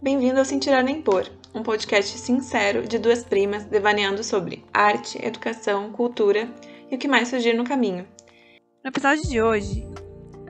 [0.00, 5.18] Bem-vindo ao Sem Tirar Nem Pôr, um podcast sincero de duas primas devaneando sobre arte,
[5.24, 6.50] educação, cultura
[6.90, 8.06] e o que mais surgir no caminho.
[8.84, 9.88] No episódio de hoje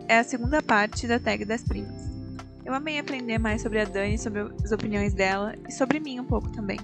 [0.09, 2.11] é a segunda parte da tag das primas.
[2.65, 6.25] Eu amei aprender mais sobre a Dani, sobre as opiniões dela e sobre mim um
[6.25, 6.81] pouco também.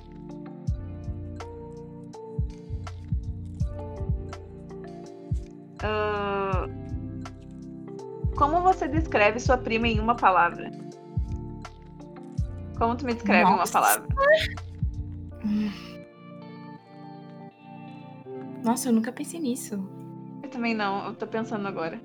[5.82, 6.70] Uh,
[8.36, 10.81] como você descreve sua prima em uma palavra?
[12.82, 14.09] Como tu me descreve em uma palavra?
[18.64, 19.89] Nossa, eu nunca pensei nisso.
[20.43, 22.00] Eu também não, eu tô pensando agora.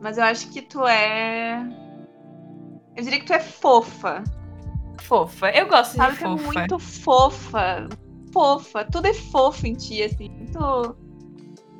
[0.00, 1.60] Mas eu acho que tu é.
[2.94, 4.22] Eu diria que tu é fofa.
[5.02, 5.50] Fofa.
[5.50, 6.52] Eu gosto Sabe de que é fofa.
[6.52, 7.88] muito fofa.
[8.32, 8.84] Fofa.
[8.84, 10.28] Tudo é fofo em ti, assim.
[10.28, 10.96] Muito.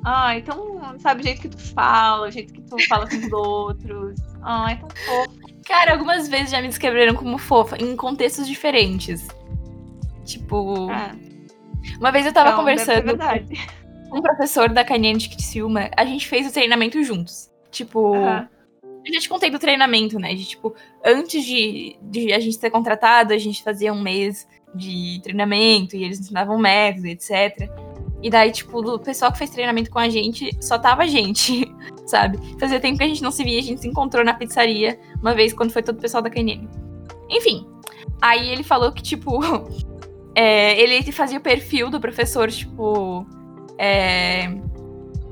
[0.03, 3.31] Ah, então, sabe, o jeito que tu fala, o jeito que tu fala com os
[3.31, 4.19] outros.
[4.41, 5.36] Ah, é tão fofo.
[5.67, 9.27] Cara, algumas vezes já me descreveram como fofa, em contextos diferentes.
[10.23, 11.11] Tipo, É,
[11.99, 13.17] uma vez eu tava então, conversando
[14.09, 17.49] com um professor da KNN de Criciúma, a gente fez o treinamento juntos.
[17.71, 18.47] Tipo, Aham.
[19.05, 20.33] eu já te contei do treinamento, né?
[20.33, 20.73] De, tipo,
[21.05, 26.03] antes de, de a gente ser contratado, a gente fazia um mês de treinamento e
[26.03, 27.69] eles ensinavam método, etc.
[28.21, 31.65] E daí, tipo, do pessoal que fez treinamento com a gente, só tava a gente,
[32.07, 32.39] sabe?
[32.59, 35.33] Fazia tempo que a gente não se via, a gente se encontrou na pizzaria uma
[35.33, 36.67] vez quando foi todo o pessoal da KNN.
[37.29, 37.67] Enfim,
[38.21, 39.39] aí ele falou que, tipo,
[40.33, 43.25] é, ele fazia o perfil do professor, tipo,
[43.77, 44.49] é,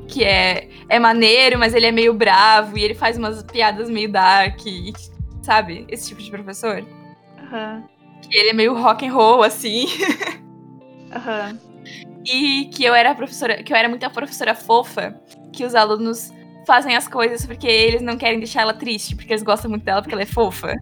[0.08, 4.12] que é, é maneiro, mas ele é meio bravo e ele faz umas piadas meio
[4.12, 4.94] dark, e,
[5.42, 5.86] sabe?
[5.88, 6.86] Esse tipo de professor.
[7.40, 7.84] Aham.
[8.22, 9.86] Que ele é meio rock and roll, assim.
[11.14, 11.60] Aham.
[12.26, 15.16] E que eu era professora, que eu era muito a professora fofa,
[15.54, 16.34] que os alunos
[16.66, 20.02] fazem as coisas porque eles não querem deixar ela triste, porque eles gostam muito dela
[20.02, 20.76] porque ela é fofa.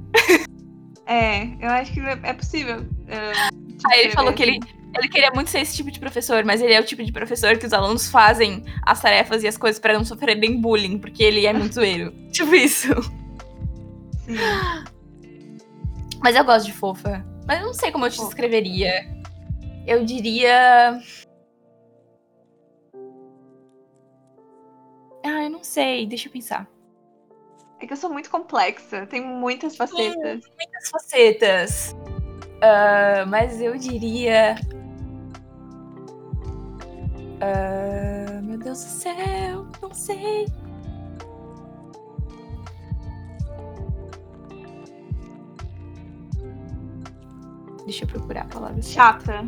[1.05, 2.81] É, eu acho que é possível.
[2.81, 4.59] te Aí ele falou que ele,
[4.95, 7.57] ele queria muito ser esse tipo de professor, mas ele é o tipo de professor
[7.57, 11.45] que os alunos fazem as tarefas e as coisas pra não sofrerem bullying, porque ele
[11.45, 12.13] é muito zoeiro.
[12.31, 12.93] tipo isso.
[14.25, 14.35] Sim.
[16.21, 17.25] Mas eu gosto de fofa.
[17.45, 19.05] Mas eu não sei como eu te descreveria.
[19.85, 20.97] Eu diria.
[25.23, 26.05] Ah, eu não sei.
[26.05, 26.67] Deixa eu pensar.
[27.79, 30.41] É que eu sou muito complexa, tem muitas facetas.
[30.57, 31.95] Muitas facetas.
[32.61, 34.55] Ah, mas eu diria.
[37.41, 40.45] Ah, meu Deus do céu, não sei.
[47.83, 48.81] Deixa eu procurar a palavra.
[48.81, 49.45] Chata.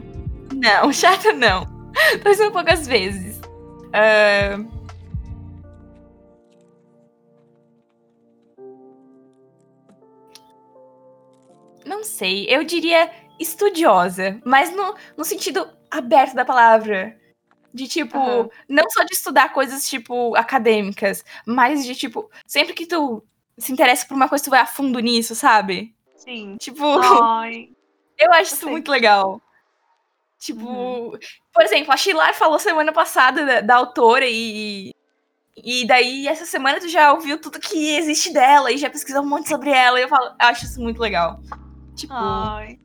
[0.54, 1.66] Não, chata não.
[1.66, 3.40] Tô pensando poucas vezes.
[3.94, 4.60] Ah,
[11.86, 17.18] Não sei, eu diria estudiosa, mas no, no sentido aberto da palavra.
[17.74, 18.50] De tipo, Aham.
[18.70, 23.22] não só de estudar coisas, tipo, acadêmicas, mas de tipo, sempre que tu
[23.58, 25.94] se interessa por uma coisa, tu vai a fundo nisso, sabe?
[26.16, 26.56] Sim.
[26.58, 26.86] Tipo,
[27.22, 27.70] Ai.
[28.18, 28.72] eu acho isso sei.
[28.72, 29.42] muito legal.
[30.40, 31.12] Tipo, Uhum.
[31.54, 34.92] por exemplo, a Chilar falou semana passada da, da autora e.
[35.58, 39.28] E daí, essa semana, tu já ouviu tudo que existe dela e já pesquisou um
[39.28, 40.00] monte sobre ela.
[40.00, 41.40] E eu falo, eu acho isso muito legal.
[41.96, 42.80] Tipo, Ai.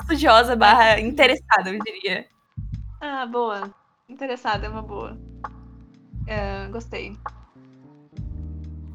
[0.00, 2.26] estudiosa barra interessada, eu diria.
[3.00, 3.74] Ah, boa.
[4.08, 5.18] Interessada é uma boa.
[6.26, 7.16] É, gostei.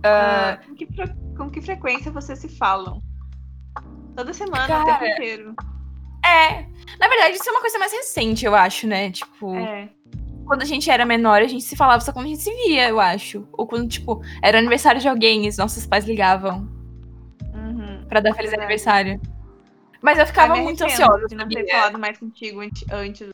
[0.03, 0.88] Ah, com, que
[1.38, 3.02] com que frequência vocês se falam?
[4.16, 5.00] Toda semana, o Cara.
[5.00, 5.56] tempo inteiro.
[6.26, 6.62] É.
[7.00, 9.12] Na verdade, isso é uma coisa mais recente, eu acho, né?
[9.12, 9.90] Tipo, É.
[10.46, 12.88] quando a gente era menor, a gente se falava só quando a gente se via,
[12.90, 13.47] eu acho.
[13.52, 16.68] Ou quando, tipo, era aniversário de alguém e os nossos pais ligavam
[17.53, 18.06] Uhum.
[18.08, 18.62] pra dar feliz Verdade.
[18.62, 19.22] aniversário.
[20.06, 21.26] Mas eu ficava me muito ansiosa.
[21.28, 23.34] de não ter falado mais contigo antes.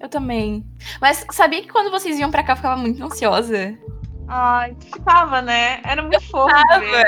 [0.00, 0.66] Eu também.
[1.00, 3.78] Mas sabia que quando vocês iam pra cá eu ficava muito ansiosa?
[4.26, 5.80] Ai, tu ficava, né?
[5.84, 6.48] Era muito fofo.
[6.48, 6.80] Tava.
[6.80, 7.06] ver.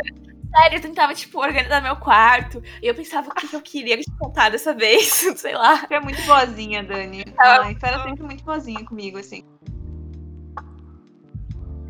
[0.57, 2.63] Sério, eu tentava, tipo, organizar meu quarto.
[2.81, 5.09] E eu pensava o que, que eu queria te contar dessa vez.
[5.37, 5.84] Sei lá.
[5.89, 7.25] Tu é muito boazinha, Dani.
[7.25, 9.43] Tu era sempre muito boazinha comigo, assim.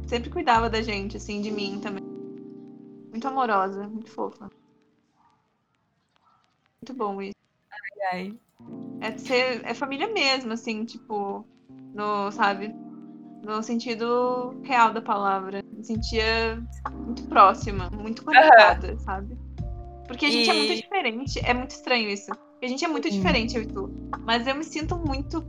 [0.06, 2.02] Sempre cuidava da gente, assim, de mim também.
[3.10, 4.50] Muito amorosa, muito fofa.
[6.82, 7.34] Muito bom isso.
[8.12, 8.38] Ai.
[9.00, 11.46] É ser é família mesmo, assim, tipo,
[11.94, 12.74] no, sabe?
[13.42, 15.60] No sentido real da palavra.
[15.72, 16.62] Me sentia
[17.04, 19.36] muito próxima, muito conectada, sabe?
[20.06, 21.38] Porque a gente é E- muito diferente.
[21.44, 22.30] É muito estranho isso.
[22.62, 23.90] A gente é muito diferente, eu e tu.
[24.24, 25.44] Mas eu me sinto muito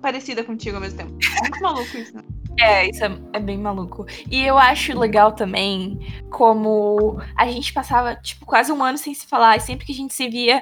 [0.00, 1.12] parecida contigo ao mesmo tempo.
[1.38, 2.22] É muito maluco isso, né?
[2.60, 4.06] É, isso é, é bem maluco.
[4.30, 5.98] E eu acho legal também
[6.30, 9.94] como a gente passava, tipo, quase um ano sem se falar, e sempre que a
[9.94, 10.60] gente se via,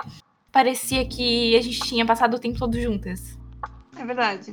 [0.52, 3.38] parecia que a gente tinha passado o tempo todo juntas.
[3.98, 4.52] É verdade.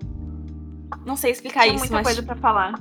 [1.06, 2.04] Não sei explicar Tinha isso, muita mas.
[2.04, 2.74] coisa pra falar.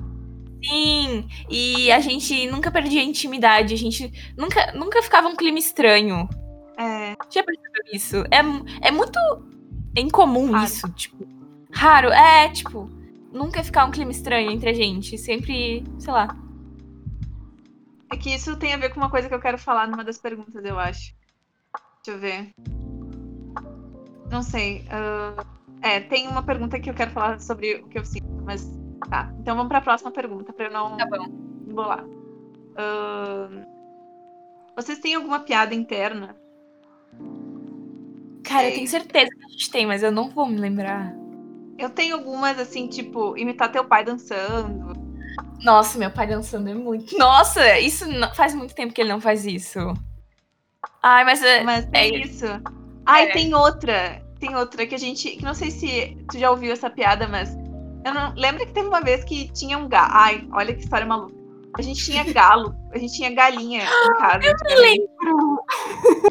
[0.64, 1.28] Sim!
[1.50, 6.28] E a gente nunca perdia a intimidade, a gente nunca, nunca ficava um clima estranho.
[6.78, 8.16] É, Já percebeu isso?
[8.30, 9.18] É, é muito
[9.96, 10.64] incomum Raro.
[10.64, 11.26] isso, tipo.
[11.72, 12.90] Raro, é, tipo,
[13.36, 15.16] nunca ficar um clima estranho entre a gente.
[15.18, 16.36] Sempre, sei lá.
[18.12, 20.18] é que isso tem a ver com uma coisa que eu quero falar numa das
[20.18, 21.14] perguntas, eu acho.
[22.04, 22.50] Deixa eu ver.
[24.30, 24.84] Não sei.
[24.90, 25.44] ah,
[25.82, 28.66] é, tem uma pergunta que eu quero falar sobre o que eu sinto, mas
[29.10, 29.32] tá.
[29.40, 31.26] Então vamos pra próxima pergunta, pra eu não Tá bom.
[31.68, 32.04] embolar.
[32.76, 33.64] Ahn,
[34.76, 36.36] vocês têm alguma piada interna?
[38.44, 38.74] Cara, eu Sei.
[38.76, 41.14] tenho certeza que a gente tem, mas eu não vou me lembrar.
[41.78, 44.94] Eu tenho algumas, assim, tipo, imitar teu pai dançando.
[45.62, 47.16] Nossa, meu pai dançando é muito.
[47.18, 49.78] Nossa, isso não- faz muito tempo que ele não faz isso.
[51.02, 51.62] Ai, mas é.
[51.62, 52.46] Mas é tem isso.
[52.46, 53.32] E É.
[53.32, 54.22] tem outra.
[54.38, 55.30] Tem outra que a gente.
[55.36, 57.54] Que não sei se tu já ouviu essa piada, mas.
[58.04, 58.34] Eu não.
[58.34, 60.10] Lembra que teve uma vez que tinha um galo.
[60.12, 61.34] Ai, olha que história maluca.
[61.78, 62.74] A gente tinha galo.
[62.92, 64.40] A gente tinha galinha em casa.
[64.50, 65.06] antigamente.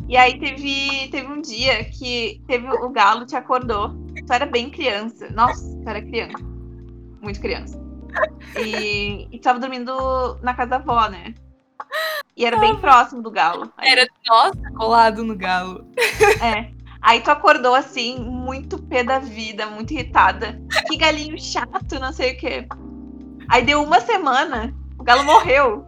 [0.07, 3.93] E aí teve, teve um dia que teve o galo te acordou.
[4.25, 5.29] Tu era bem criança.
[5.31, 6.43] Nossa, tu era criança.
[7.21, 7.79] Muito criança.
[8.57, 11.33] E, e tu tava dormindo na casa da avó, né?
[12.35, 13.71] E era bem próximo do galo.
[13.77, 15.85] Aí Era, nossa, colado no galo.
[16.41, 16.71] É.
[17.01, 20.59] Aí tu acordou assim, muito pé da vida, muito irritada.
[20.87, 22.67] Que galinho chato, não sei o quê.
[23.47, 25.85] Aí deu uma semana, o galo morreu.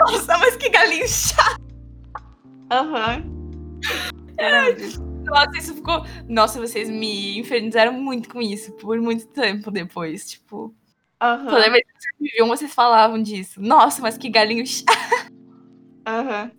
[0.00, 1.60] Nossa, mas que galinho chato.
[2.70, 3.22] Aham.
[3.80, 4.09] Disso.
[5.24, 6.04] Nossa, isso ficou.
[6.28, 10.28] Nossa, vocês me infernizaram muito com isso por muito tempo depois.
[10.30, 10.74] Tipo,
[11.20, 11.48] Aham.
[11.48, 13.60] toda vez que vocês me viam, vocês falavam disso.
[13.60, 15.30] Nossa, mas que galinho chato.
[16.06, 16.50] Aham.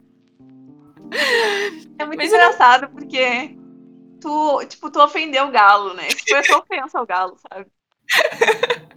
[2.00, 3.58] É muito Mas eu engraçado porque
[4.22, 6.08] tu, tipo, tu ofendeu o galo, né?
[6.08, 7.70] Tipo, eu só ofensa ao galo, sabe?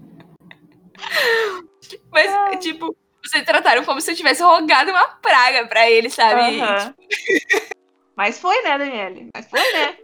[2.10, 6.62] Mas, tipo, vocês trataram como se eu tivesse rogado uma praga pra ele, sabe?
[6.62, 6.94] Aham.
[8.16, 9.30] Mas foi, né, Daniele?
[9.34, 9.96] Mas foi, né?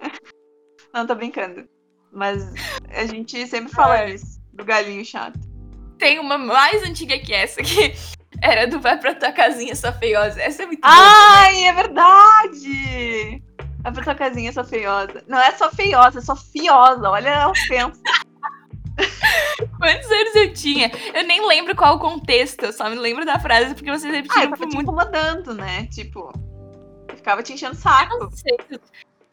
[0.94, 1.68] Não, tô brincando.
[2.12, 2.52] Mas
[2.90, 4.14] a gente sempre fala Ai.
[4.14, 5.38] isso, do galinho chato.
[5.98, 7.94] Tem uma mais antiga que essa, que
[8.42, 10.40] era do Vai pra tua casinha, sua feiosa.
[10.40, 10.92] Essa é muito boa.
[10.92, 13.42] Ai, é verdade!
[13.82, 15.22] Vai pra tua casinha, sua feiosa.
[15.28, 17.08] Não é só feiosa, é só fiosa.
[17.08, 18.00] Olha a ofensa.
[19.78, 20.90] Quantos anos eu tinha?
[21.14, 24.16] Eu nem lembro qual o contexto, eu só me lembro da frase porque vocês Ah,
[24.16, 25.86] eu repetiram tava por muito incomodando, né?
[25.86, 26.32] Tipo,
[27.20, 28.30] ficava te enchendo o saco.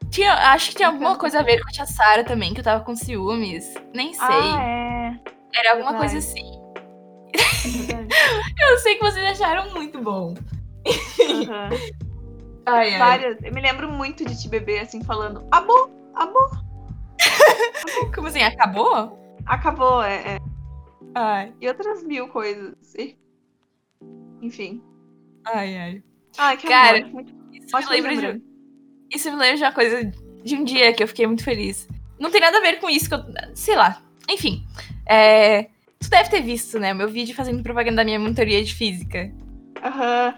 [0.09, 2.63] Tinha, acho que tinha alguma coisa a ver com a tia Sara também, que eu
[2.63, 3.73] tava com ciúmes.
[3.93, 4.25] Nem sei.
[4.25, 5.59] Ah, é.
[5.59, 5.97] Era alguma verdade.
[5.97, 6.57] coisa assim.
[8.59, 10.33] Eu sei que vocês acharam muito bom.
[11.19, 11.69] Aham.
[12.65, 12.99] Ai, ai.
[12.99, 13.41] Várias.
[13.43, 16.49] Eu me lembro muito de te beber assim, falando: Amor, amor,
[18.13, 18.41] Como assim?
[18.41, 19.17] Acabou?
[19.45, 20.03] acabou.
[20.03, 20.39] É, é.
[21.15, 22.75] Ai, E outras mil coisas.
[24.41, 24.83] Enfim.
[25.45, 26.03] ai, ai.
[26.37, 27.11] Ai, que Cara, amor.
[27.11, 27.36] Muito...
[27.67, 28.41] Isso me lembra de,
[29.13, 30.11] isso me lembra de uma coisa
[30.43, 31.87] de um dia que eu fiquei muito feliz.
[32.19, 33.23] Não tem nada a ver com isso que eu.
[33.53, 34.01] Sei lá.
[34.29, 34.65] Enfim.
[35.05, 35.63] É,
[35.99, 36.93] tu deve ter visto, né?
[36.93, 39.31] Meu vídeo fazendo propaganda da minha monitoria de física.
[39.83, 40.35] Aham.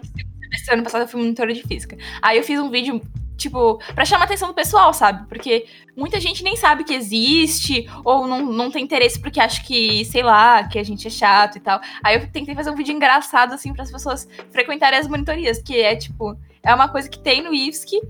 [0.52, 1.96] Esse ano passado eu fui monitora de física.
[2.20, 3.00] Aí eu fiz um vídeo,
[3.40, 5.26] tipo, pra chamar a atenção do pessoal, sabe?
[5.26, 5.66] Porque
[5.96, 10.22] muita gente nem sabe que existe, ou não, não tem interesse porque acha que, sei
[10.22, 11.80] lá, que a gente é chato e tal.
[12.04, 15.80] Aí eu tentei fazer um vídeo engraçado, assim, para as pessoas frequentarem as monitorias, que
[15.80, 18.00] é, tipo, é uma coisa que tem no IFSC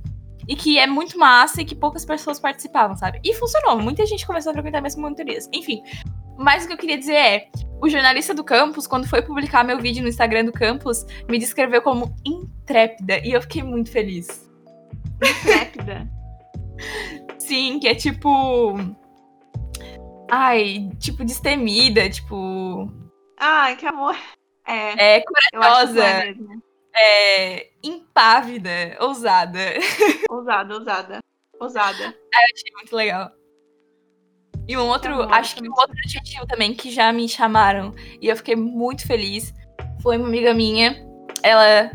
[0.48, 3.20] e que é muito massa e que poucas pessoas participavam, sabe?
[3.24, 3.78] E funcionou.
[3.80, 5.48] Muita gente começou a frequentar minhas monitorias.
[5.52, 5.82] Enfim.
[6.36, 7.48] Mas o que eu queria dizer é,
[7.80, 11.82] o jornalista do campus, quando foi publicar meu vídeo no Instagram do campus, me descreveu
[11.82, 14.49] como intrépida e eu fiquei muito feliz.
[15.22, 16.08] Répida.
[17.38, 18.74] Sim, que é tipo.
[20.30, 22.90] Ai, tipo, destemida, tipo.
[23.38, 24.16] Ai, que amor.
[24.66, 26.62] É, É corajosa, é mesmo.
[26.96, 29.58] é impávida, ousada.
[30.30, 31.18] Ousada, ousada.
[31.60, 32.04] Ousada.
[32.04, 33.30] Achei muito legal.
[34.68, 37.92] E um outro, Tá bom, acho que um outro adjetivo também que já me chamaram
[38.20, 39.52] e eu fiquei muito feliz
[40.00, 40.96] foi uma amiga minha.
[41.42, 41.90] Ela,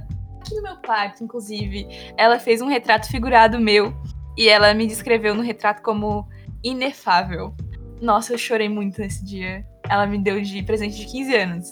[0.45, 3.93] aqui no meu quarto, inclusive, ela fez um retrato figurado meu
[4.37, 6.27] e ela me descreveu no retrato como
[6.63, 7.55] inefável.
[8.01, 9.65] Nossa, eu chorei muito nesse dia.
[9.89, 11.71] Ela me deu de presente de 15 anos.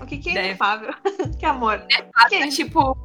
[0.00, 0.92] O que, que é inefável?
[1.38, 1.84] que amor.
[2.28, 2.96] Que É tipo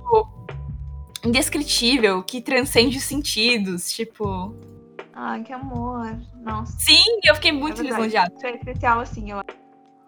[1.24, 4.56] indescritível, que transcende os sentidos, tipo,
[5.14, 6.18] Ai, que amor.
[6.42, 6.78] Nossa.
[6.80, 8.34] Sim, eu fiquei muito é lisonjeada.
[8.44, 9.42] É especial, assim, eu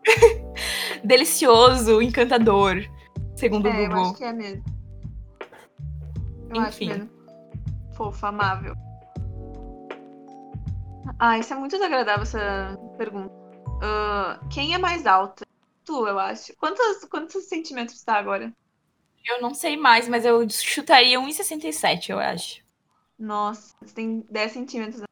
[1.04, 2.84] Delicioso, encantador,
[3.36, 4.04] segundo o É, eu Google.
[4.04, 4.76] acho que é mesmo.
[6.50, 6.88] Eu acho Enfim.
[6.89, 7.10] mesmo.
[7.96, 8.75] Fofa, amável.
[11.20, 13.34] Ah, isso é muito desagradável, essa pergunta.
[13.82, 15.46] Ah, quem é mais alta?
[15.84, 16.56] Tu, eu acho.
[16.58, 18.54] Quantos, quantos centímetros tá agora?
[19.25, 22.62] Eu não sei mais, mas eu chutaria 1,67, eu acho.
[23.18, 25.04] Nossa, você tem 10 centímetros.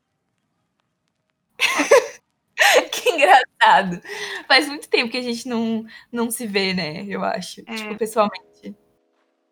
[2.92, 4.02] que engraçado.
[4.48, 7.04] Faz muito tempo que a gente não, não se vê, né?
[7.06, 7.62] Eu acho.
[7.66, 7.76] É.
[7.76, 8.76] Tipo, pessoalmente.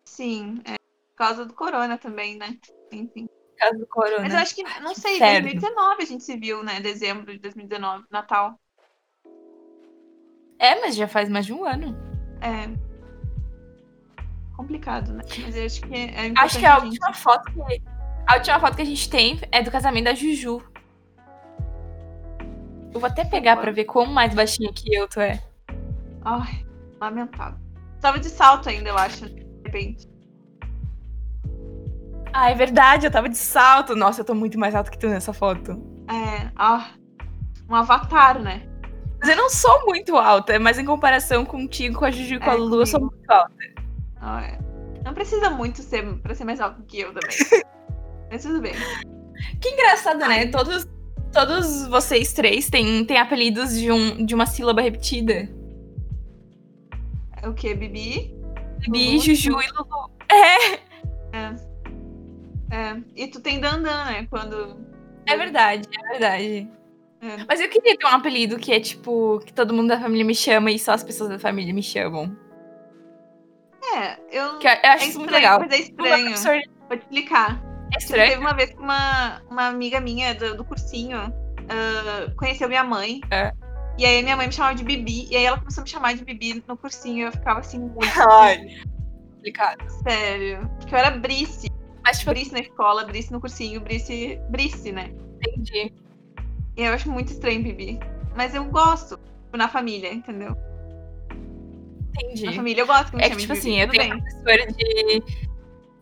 [0.04, 0.83] Sim, é.
[1.14, 2.58] Por causa do corona também, né?
[2.92, 3.26] Enfim.
[3.26, 4.20] Por causa do corona.
[4.22, 5.42] Mas eu acho que, não sei, Certo.
[5.44, 6.80] 2019 a gente se viu, né?
[6.80, 8.58] Dezembro de 2019, Natal.
[10.58, 11.96] É, mas já faz mais de um ano.
[12.40, 12.68] É.
[14.56, 15.22] Complicado, né?
[15.42, 17.82] Mas eu acho que é importante Acho que a gente- última foto que.
[18.26, 20.62] A última foto que a gente tem é do casamento da Juju.
[22.92, 25.42] Eu vou até pegar pra ver como mais baixinha que eu tu é.
[26.24, 26.64] Ai,
[27.00, 27.58] lamentável.
[28.00, 30.08] Tava de salto ainda, eu acho, de repente.
[32.36, 33.94] Ah, é verdade, eu tava de salto.
[33.94, 35.80] Nossa, eu tô muito mais alta que tu nessa foto.
[36.10, 36.90] É, ah,
[37.70, 38.68] um avatar, né?
[39.20, 42.50] Mas eu não sou muito alta, mas em comparação contigo, com a Juju e com
[42.50, 43.54] a É, Lulu, eu sou muito alta.
[44.20, 44.58] Ah, é.
[45.04, 47.30] Não precisa muito ser pra ser mais alto que eu também.
[48.28, 48.74] Mas tudo bem.
[49.60, 50.40] Que engraçado, né?
[50.40, 50.48] Ai.
[50.48, 50.88] Todos,
[51.32, 55.48] todos vocês três têm, têm apelidos de, um, de uma sílaba repetida.
[57.40, 58.34] É O que, Bibi?
[58.80, 59.20] Bibi, Lulu.
[59.20, 60.10] Juju e Lulu.
[60.28, 60.74] É,
[61.32, 61.73] É.
[63.16, 64.26] E tu tem Dandan, né?
[64.30, 64.76] Quando.
[65.26, 66.68] é verdade, é verdade.
[67.20, 67.44] É.
[67.48, 70.34] Mas eu queria ter um apelido que é tipo, que todo mundo da família me
[70.34, 72.36] chama e só as pessoas da família me chamam.
[73.94, 74.58] É, eu.
[74.58, 75.60] Que eu, acho é isso muito legal.
[75.60, 76.24] mas é estranho.
[76.24, 77.62] professor Vou te explicar.
[77.92, 78.28] é Tipo, estranho.
[78.30, 81.18] teve uma vez que uma, uma amiga minha do, do cursinho
[81.68, 83.20] ah, conheceu minha mãe.
[83.30, 83.52] É.
[83.96, 85.28] E aí minha mãe me chamava de Bibi.
[85.30, 87.18] E aí ela começou a me chamar de Bibi no cursinho.
[87.18, 88.00] E eu ficava assim, muito
[88.30, 88.58] Ai.
[89.34, 89.84] Complicado.
[90.02, 90.68] sério.
[90.78, 91.68] Porque eu era Brice.
[92.04, 94.38] Mas, tipo, Brice na escola, Brice no cursinho, Brice.
[94.50, 95.10] Brice, né?
[95.46, 95.92] entendi.
[96.76, 97.98] E eu acho muito estranho Bibi.
[98.36, 99.16] Mas eu gosto.
[99.16, 100.56] Tipo, na família, entendeu?
[102.16, 102.44] Entendi.
[102.46, 103.80] Na família eu gosto que me É que, tipo assim, Bibi.
[103.82, 104.20] eu tenho bem.
[104.22, 105.22] professor de.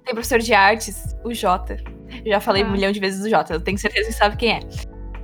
[0.05, 1.77] Tem professor de artes, o Jota.
[2.25, 2.67] Eu já falei Ah.
[2.67, 4.61] um milhão de vezes do Jota, eu tenho certeza que sabe quem é.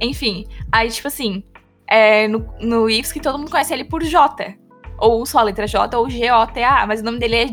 [0.00, 1.42] Enfim, aí, tipo assim,
[1.88, 4.56] é, no, no IFSC todo mundo conhece ele por J.
[4.98, 7.46] Ou só a letra J ou G-O-T-A, mas o nome dele é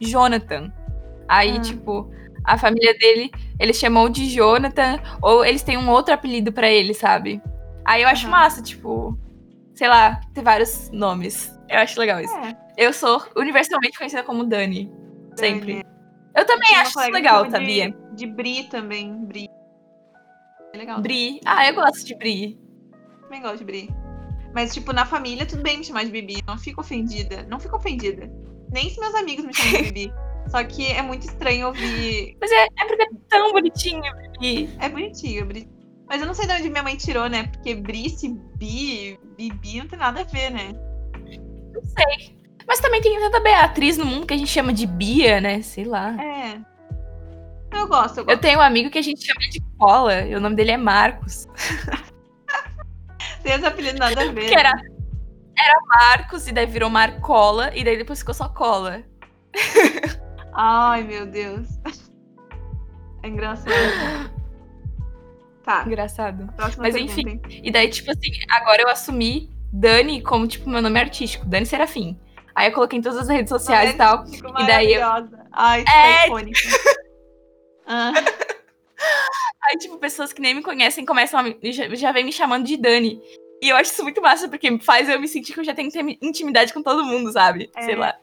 [0.00, 0.72] Jonathan.
[1.28, 1.60] Aí, Ah.
[1.60, 2.10] tipo,
[2.44, 6.94] a família dele, eles chamam de Jonathan, ou eles têm um outro apelido pra ele,
[6.94, 7.42] sabe?
[7.84, 8.36] Aí eu acho Aham.
[8.36, 9.18] massa, tipo,
[9.74, 11.52] sei lá, ter vários nomes.
[11.68, 12.34] Eu acho legal isso.
[12.36, 14.90] É, Eu sou universalmente conhecida como Dani.
[15.36, 15.74] Sempre.
[15.74, 15.84] Dani.
[16.34, 17.90] Eu também uma acho isso legal, sabia?
[17.90, 19.24] De, de Bri também.
[19.24, 19.48] Bri.
[20.72, 21.00] É legal.
[21.00, 21.40] Bri.
[21.44, 22.58] Ah, eu gosto de Bri.
[23.22, 23.90] Também gosto de Bri.
[24.54, 26.34] Mas, tipo, na família, tudo bem me chamar de Bibi.
[26.38, 27.44] Eu não fico ofendida.
[27.48, 28.30] Não fico ofendida.
[28.72, 30.12] Nem se meus amigos me chamam de Bibi.
[30.50, 32.36] Só que é muito estranho ouvir.
[32.40, 34.02] Mas é, é porque é tão bonitinho,
[34.38, 34.68] Bri.
[34.80, 35.68] É bonitinho, Bri.
[36.08, 37.44] Mas eu não sei de onde minha mãe tirou, né?
[37.44, 40.72] Porque Brice, Bi, Bibi não tem nada a ver, né?
[41.72, 42.36] Não sei.
[42.66, 45.62] Mas também tem tanta Beatriz no mundo que a gente chama de Bia, né?
[45.62, 46.16] Sei lá.
[46.20, 46.58] É.
[47.72, 48.40] Eu gosto, eu Eu gosto.
[48.40, 50.22] tenho um amigo que a gente chama de Cola.
[50.22, 51.46] E o nome dele é Marcos.
[53.44, 54.48] Tem esse apelido nada a ver.
[54.48, 54.82] Que era, né?
[55.56, 57.70] era Marcos e daí virou Marcola.
[57.72, 59.04] E daí depois ficou só Cola.
[60.54, 61.68] Ai, meu Deus.
[63.22, 63.70] É engraçado.
[65.62, 66.52] Tá, Engraçado.
[66.56, 67.28] próxima Mas pergunta, enfim.
[67.48, 67.60] hein?
[67.62, 71.44] E daí, tipo assim, agora eu assumi Dani como, tipo, meu nome artístico.
[71.46, 72.18] Dani Serafim.
[72.54, 74.24] Aí eu coloquei em todas as redes sociais e tal.
[74.26, 75.46] E daí eu- maravilhosa.
[75.52, 76.26] Ai, que É.
[76.26, 76.58] icônica.
[77.92, 78.12] Ah,
[79.64, 82.64] Aí, tipo, pessoas que nem me conhecem começam a me, já, já vem me chamando
[82.64, 83.20] de Dani.
[83.62, 85.88] E eu acho isso muito massa, porque faz eu me sentir que eu já tenho
[85.88, 87.68] intimi- intimidade com todo mundo, sabe?
[87.76, 87.82] É.
[87.82, 88.16] Sei lá.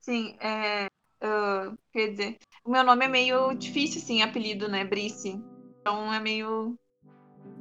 [0.00, 0.86] sim, é.
[1.24, 4.84] Ah, quer dizer, o meu nome é meio difícil, assim, apelido, né?
[4.84, 5.40] Brice.
[5.80, 6.76] Então é meio.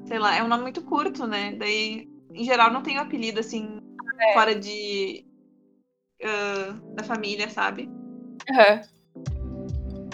[0.05, 1.55] Sei lá, é um nome muito curto, né?
[1.57, 3.79] Daí, em geral, não tenho apelido, assim,
[4.19, 4.33] É.
[4.33, 5.25] fora de.
[6.23, 7.89] ah, da família, sabe?
[8.51, 8.81] Aham.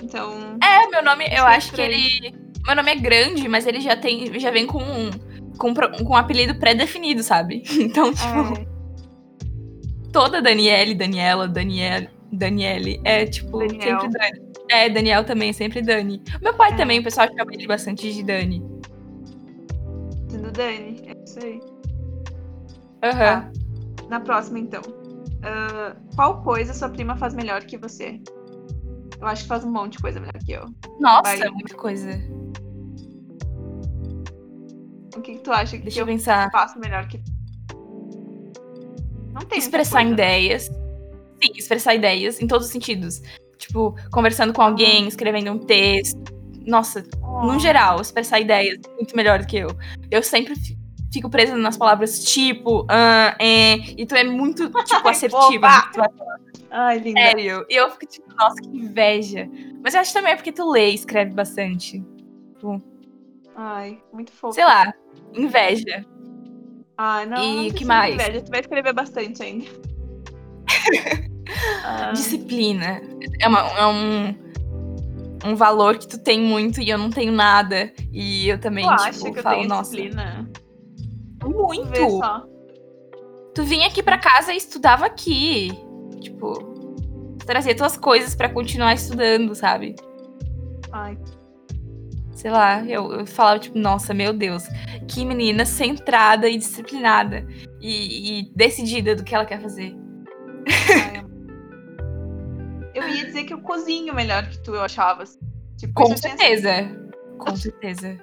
[0.04, 0.58] Então.
[0.64, 2.32] É, meu nome, eu é acho que ele.
[2.66, 4.40] Meu nome é grande, mas ele já tem.
[4.40, 5.10] Já vem com um.
[5.58, 7.64] Com, com um apelido pré-definido, sabe?
[7.80, 14.02] Então, tipo, é, toda Daniele, Daniela, Daniel, Daniele é, tipo, Daniel.
[14.02, 14.52] sempre Dani.
[14.72, 16.22] É, Daniel também, sempre Dani.
[16.42, 16.76] Meu pai É.
[16.76, 18.64] também, o pessoal chama ele bastante de Dani.
[20.30, 21.60] sendo Dani, é isso aí.
[23.04, 23.52] Aham.
[24.10, 24.82] Na próxima, então.
[25.44, 28.20] Ah, qual coisa sua prima faz melhor que você?
[29.20, 30.66] Eu acho que faz um monte de coisa melhor que eu.
[31.00, 31.50] Nossa, Vai.
[31.50, 32.12] muita coisa.
[35.16, 36.50] O que, que tu acha que Deixa eu eu pensar.
[36.52, 37.22] faço melhor que?
[39.34, 40.70] Não tem Expressar ideias.
[41.42, 43.22] Sim, expressar ideias em todos os sentidos.
[43.58, 46.18] Tipo, conversando com alguém, escrevendo um texto.
[46.66, 49.70] Nossa, no geral, expressar ideias muito melhor do que eu.
[50.12, 50.78] Eu sempre fi-
[51.12, 55.68] fico presa nas palavras tipo, ah, é, e tu é muito, tipo, assertiva.
[55.94, 56.10] Falar.
[56.70, 57.20] Ai, linda.
[57.22, 57.66] Sério.
[57.70, 59.50] E eu fico tipo, nossa, que inveja.
[59.84, 62.04] Mas eu acho também é porque tu lê e escreve bastante.
[63.56, 64.54] Ai, muito fofo.
[64.54, 64.94] Sei lá,
[65.34, 66.06] inveja.
[66.98, 68.14] Ai, não, E não que mais?
[68.14, 68.42] Inveja.
[68.42, 69.66] Tu vai escrever bastante ainda.
[71.84, 73.02] Ah, Disciplina.
[73.40, 74.36] É, uma- é um,
[75.52, 77.92] um valor que tu tem muito e eu não tenho nada.
[78.12, 80.50] E eu também, tu tipo, acha que eu falo, tenho nossa, disciplina?
[81.44, 82.20] muito.
[83.56, 85.72] Tu vinha aqui pra casa e estudava aqui.
[86.22, 86.54] Tipo,
[87.46, 89.96] trazia tuas coisas pra continuar estudando, sabe?
[90.92, 91.18] Ai,
[92.34, 94.64] Sei lá, eu, eu falava, tipo, nossa, meu Deus,
[95.10, 97.46] que menina centrada e disciplinada.
[97.82, 99.94] E, e decidida do que ela quer fazer.
[100.68, 101.26] ai.
[103.00, 105.24] Eu ia dizer que eu cozinho melhor que tu, eu achava.
[105.24, 105.40] assim.
[105.78, 106.72] Tipo, Com eu tinha certeza.
[107.40, 108.18] Com certeza.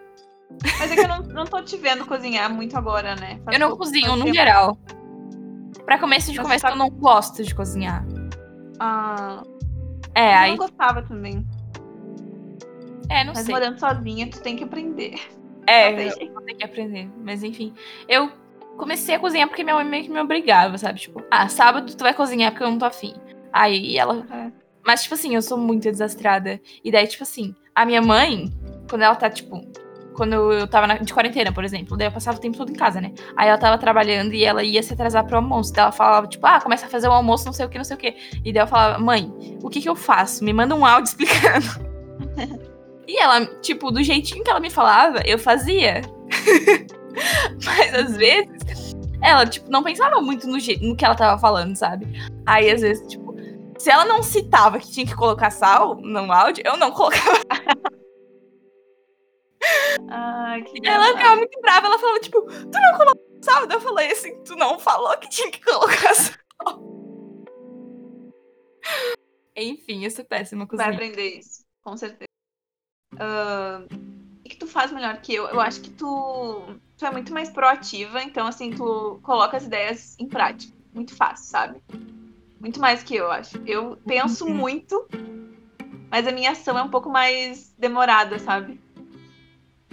[0.78, 3.40] Mas é que eu não, não tô te vendo cozinhar muito agora, né?
[3.44, 4.34] Faz Eu não pouco- cozinho no tempo.
[4.36, 4.78] geral.
[5.84, 8.04] Pra começo de Mas conversa, tá- eu não gosto de cozinhar.
[8.78, 9.42] Ah,
[10.14, 10.50] É, eu aí.
[10.50, 11.46] não gostava também.
[13.08, 13.54] É, não Mas sei.
[13.54, 15.14] morando sozinha, tu tem que aprender.
[15.66, 17.08] É, tem eu que aprender.
[17.22, 17.72] Mas enfim.
[18.08, 18.30] Eu
[18.76, 21.00] comecei a cozinhar porque minha mãe meio que me obrigava, sabe?
[21.00, 23.14] Tipo, ah, sábado tu vai cozinhar porque eu não tô afim.
[23.52, 24.24] Aí ela.
[24.30, 24.50] É.
[24.86, 26.60] Mas, tipo assim, eu sou muito desastrada.
[26.84, 28.52] E daí, tipo assim, a minha mãe,
[28.88, 29.60] quando ela tá, tipo.
[30.14, 32.74] Quando eu tava na- de quarentena, por exemplo, daí eu passava o tempo todo em
[32.74, 33.12] casa, né?
[33.36, 35.74] Aí ela tava trabalhando e ela ia se atrasar pro almoço.
[35.74, 37.84] Daí ela falava, tipo, ah, começa a fazer o almoço, não sei o que, não
[37.84, 38.16] sei o que.
[38.42, 39.30] E daí eu falava, mãe,
[39.62, 40.42] o que que eu faço?
[40.42, 41.66] Me manda um áudio explicando.
[43.06, 46.00] e ela, tipo, do jeitinho que ela me falava, eu fazia.
[47.64, 52.06] Mas às vezes, ela, tipo, não pensava muito no, no que ela tava falando, sabe?
[52.46, 53.25] Aí, às vezes, tipo,
[53.78, 57.38] se ela não citava que tinha que colocar sal no áudio, eu não colocava.
[60.08, 63.64] Ai, que Ela ficava muito brava, ela falava, tipo, tu não colocou sal?
[63.68, 66.36] Eu falei assim, tu não falou que tinha que colocar sal.
[69.56, 70.90] Enfim, eu sou péssima Vai cozinha.
[70.90, 72.26] aprender isso, com certeza.
[73.18, 75.46] Ah, o que tu faz melhor que eu?
[75.46, 80.16] Eu acho que tu, tu é muito mais proativa, então assim, tu coloca as ideias
[80.18, 80.76] em prática.
[80.92, 81.82] Muito fácil, sabe?
[82.60, 83.58] Muito mais que eu, acho.
[83.66, 84.54] Eu penso Uhum.
[84.54, 85.06] muito,
[86.10, 88.80] mas a minha ação é um pouco mais demorada, sabe?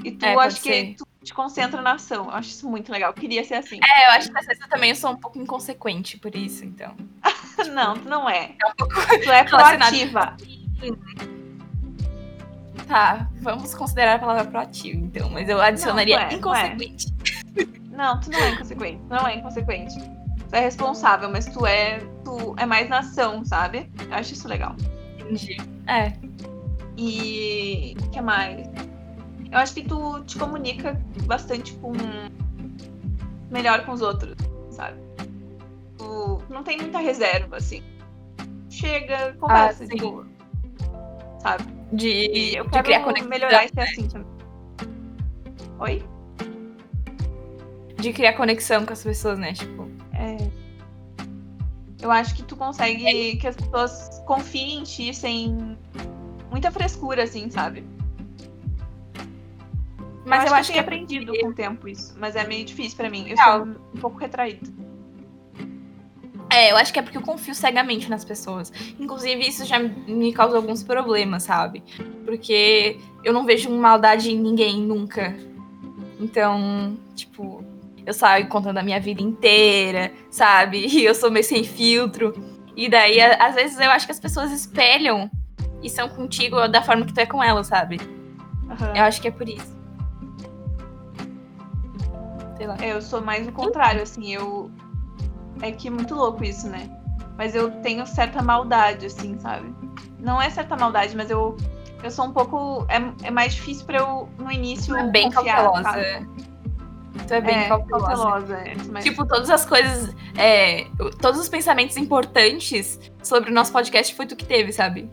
[0.03, 2.25] E tu É, acho que tu te concentra na ação.
[2.25, 3.11] Eu acho isso muito legal.
[3.11, 3.79] Eu queria ser assim.
[3.83, 6.95] É, eu acho que às vezes eu também sou um pouco inconsequente por isso, então.
[7.71, 8.55] Não, tu não é.
[8.61, 10.35] É um pouco Tu é proativa.
[12.87, 15.29] Tá, vamos considerar a palavra proativa, então.
[15.29, 16.67] Mas eu adicionaria Não, não é, não é.
[16.67, 17.13] inconsequente.
[17.91, 19.01] Não, tu não é inconsequente.
[19.07, 19.95] Tu não é inconsequente.
[20.53, 21.97] Tu é responsável, mas tu é.
[22.23, 23.89] Tu é mais na ação, sabe?
[24.07, 24.75] Eu acho isso legal.
[25.17, 25.57] Entendi.
[25.87, 26.13] É.
[26.95, 27.97] E.
[28.03, 28.67] O que mais?
[29.51, 30.93] Eu acho que tu te comunica
[31.25, 31.91] bastante com.
[33.49, 34.35] melhor com os outros,
[34.69, 34.99] sabe?
[35.97, 37.81] Tu não tem muita reserva, assim.
[38.69, 39.95] Chega, conversa, sim.
[39.95, 40.27] de boa.
[41.39, 41.63] Sabe?
[41.93, 43.29] De, E eu de quero criar conexão.
[43.29, 44.27] melhorar e ser assim também.
[45.79, 46.03] Oi?
[47.95, 49.51] De criar conexão com as pessoas, né?
[49.53, 50.02] Tipo.
[52.03, 52.05] É.
[52.05, 55.77] Eu acho que tu consegue que as pessoas confiem em ti sem
[56.51, 57.83] muita frescura, assim, sabe?
[60.25, 62.95] Mas eu, acho que, eu é aprendido com o tempo isso, mas é meio difícil
[62.95, 63.23] pra mim.
[63.23, 63.65] Eu Legal.
[63.65, 64.71] sou um pouco retraída.
[66.49, 68.71] É, eu acho que é porque eu confio cegamente nas pessoas.
[68.99, 71.83] Inclusive, isso já me causa alguns problemas, sabe?
[72.25, 75.35] Porque eu não vejo maldade em ninguém nunca.
[76.19, 77.65] Então, tipo,
[78.05, 80.87] eu saio contando a minha vida inteira, sabe?
[80.93, 82.33] E eu sou meio sem filtro.
[82.75, 85.29] E daí, às vezes, eu acho que as pessoas espelham
[85.81, 87.99] e são contigo da forma que tu é com elas, sabe?
[88.69, 88.93] Aham.
[88.95, 89.77] Eu acho que é por isso.
[92.57, 92.77] Sei lá.
[92.81, 94.71] É, eu sou mais o contrário, assim, eu.
[95.61, 96.89] É que é muito louco isso, né?
[97.37, 99.73] Mas eu tenho certa maldade, assim, sabe?
[100.19, 101.55] Não é certa maldade, mas eu.
[102.03, 102.85] Eu sou um pouco.
[102.89, 105.83] É, é mais difícil pra eu, no início, é bem confiar, cautelosa.
[105.83, 106.52] sabe?
[107.27, 108.05] Tu é bem é, cautelosa.
[108.07, 108.55] cautelosa.
[108.55, 110.13] é, mas- Tipo, todas as coisas.
[110.37, 110.85] é,
[111.21, 115.09] todos os pensamentos importantes sobre o nosso podcast foi tu que teve, sabe?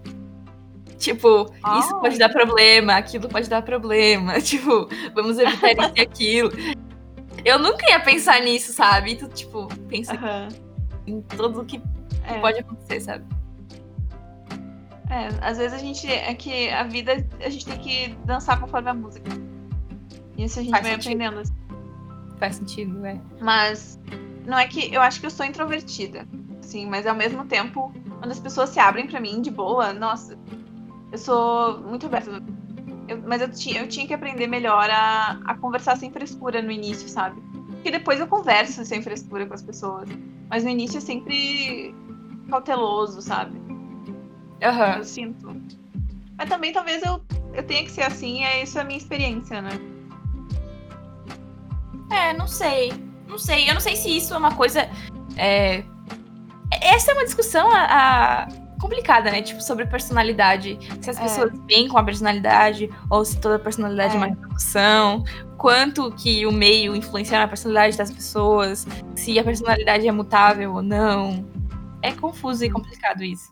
[0.99, 1.45] Tipo,
[1.79, 1.99] isso Ah.
[2.01, 4.35] pode dar problema, aquilo pode dar problema.
[4.41, 6.51] Tipo, vamos evitar isso e aquilo.
[7.45, 9.15] Eu nunca ia pensar nisso, sabe?
[9.17, 10.13] Tu, tipo, pensa
[11.07, 11.81] em tudo que
[12.25, 12.39] É.
[12.39, 13.25] pode acontecer, sabe?
[15.09, 16.07] É, às vezes a gente.
[16.07, 19.29] É que a vida a gente tem que dançar conforme a música.
[20.39, 21.13] Isso a gente Faz vai sentido.
[21.15, 21.41] aprendendo.
[21.41, 21.53] assim.
[22.41, 23.21] Faz sentido, é.
[23.41, 24.01] Mas
[24.47, 26.27] não é que eu acho que eu sou introvertida,
[26.59, 30.37] assim, mas ao mesmo tempo, quando as pessoas se abrem pra mim de boa, nossa,
[31.13, 32.43] eu sou muito aberta.
[33.07, 36.71] Eu- mas eu tinha, eu tinha que aprender melhor a, a conversar sem frescura no
[36.73, 37.41] início, sabe?
[37.73, 40.09] Porque depois eu converso sem frescura com as pessoas.
[40.49, 41.95] Mas no início é sempre
[42.49, 43.61] cauteloso, sabe?
[44.63, 44.97] Aham.
[44.99, 45.47] Eu sinto.
[46.39, 47.21] Mas também talvez eu,
[47.53, 49.71] eu tenha que ser assim, é isso a minha experiência, né?
[52.11, 52.93] É, não sei.
[53.29, 53.69] Não sei.
[53.69, 54.89] Eu não sei se isso é uma coisa.
[55.37, 55.85] é,
[56.83, 57.85] Essa é uma discussão a-
[58.45, 58.49] a-
[58.81, 59.43] complicada, né?
[59.43, 60.79] Tipo, sobre personalidade.
[61.03, 61.23] Se as É.
[61.23, 64.19] pessoas vêm com a personalidade, ou se toda personalidade é, É.
[64.19, 65.25] uma reprodução.
[65.59, 68.87] Quanto que o meio influencia na personalidade das pessoas.
[69.17, 71.45] Se a personalidade é mutável ou não.
[72.03, 73.51] É confuso e complicado isso.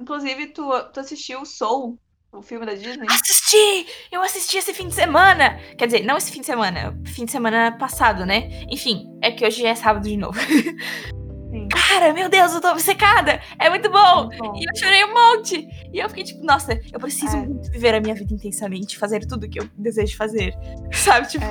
[0.00, 1.98] Inclusive, tu, tu assistiu o Soul,
[2.38, 3.06] o filme da Disney?
[3.08, 3.86] Assisti!
[4.10, 5.58] Eu assisti esse fim de semana!
[5.78, 8.62] Quer dizer, não esse fim de semana, fim de semana passado, né?
[8.70, 10.38] Enfim, é que hoje é sábado de novo.
[10.40, 11.68] Sim.
[11.68, 13.40] Cara, meu Deus, eu tô obcecada!
[13.58, 14.28] É muito bom!
[14.36, 14.54] Bom.
[14.56, 15.68] E eu chorei um monte!
[15.92, 17.46] E eu fiquei tipo, nossa, eu preciso É.
[17.46, 20.54] muito viver a minha vida intensamente, fazer tudo que eu desejo fazer.
[20.92, 21.44] Sabe, tipo.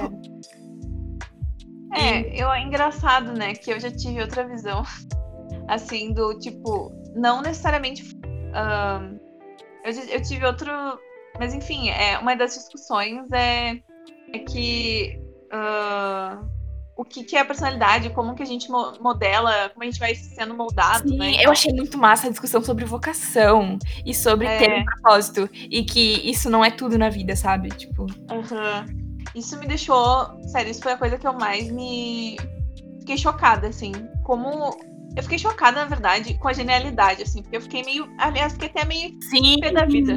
[1.96, 3.54] É, eu, é engraçado, né?
[3.54, 4.84] Que eu já tive outra visão.
[5.70, 8.04] Assim, do tipo, não necessariamente.
[9.84, 10.72] Eu, eu tive outro.
[11.40, 13.80] Mas enfim, é, uma das discussões é,
[14.34, 15.20] é que.
[15.52, 16.42] ah,
[16.96, 19.98] o que, que é a personalidade, como que a gente mo- modela, como a gente
[20.00, 21.44] vai sendo moldado, Sim, né?
[21.44, 24.58] eu achei muito massa a discussão sobre vocação e sobre É.
[24.60, 25.50] ter um propósito.
[25.72, 27.70] E que isso não é tudo na vida, sabe?
[27.70, 28.06] Tipo.
[28.30, 28.86] Aham.
[29.34, 30.40] Isso me deixou.
[30.50, 32.38] Sério, isso foi a coisa que eu mais me.
[33.00, 33.92] Fiquei chocada, assim.
[34.24, 34.78] Como.
[35.16, 37.42] Eu fiquei chocada, na verdade, com a genialidade, assim.
[37.42, 38.08] Porque eu fiquei meio.
[38.18, 39.12] Aliás, fiquei até meio.
[39.30, 39.60] Sim.
[39.60, 40.16] Pé da vida.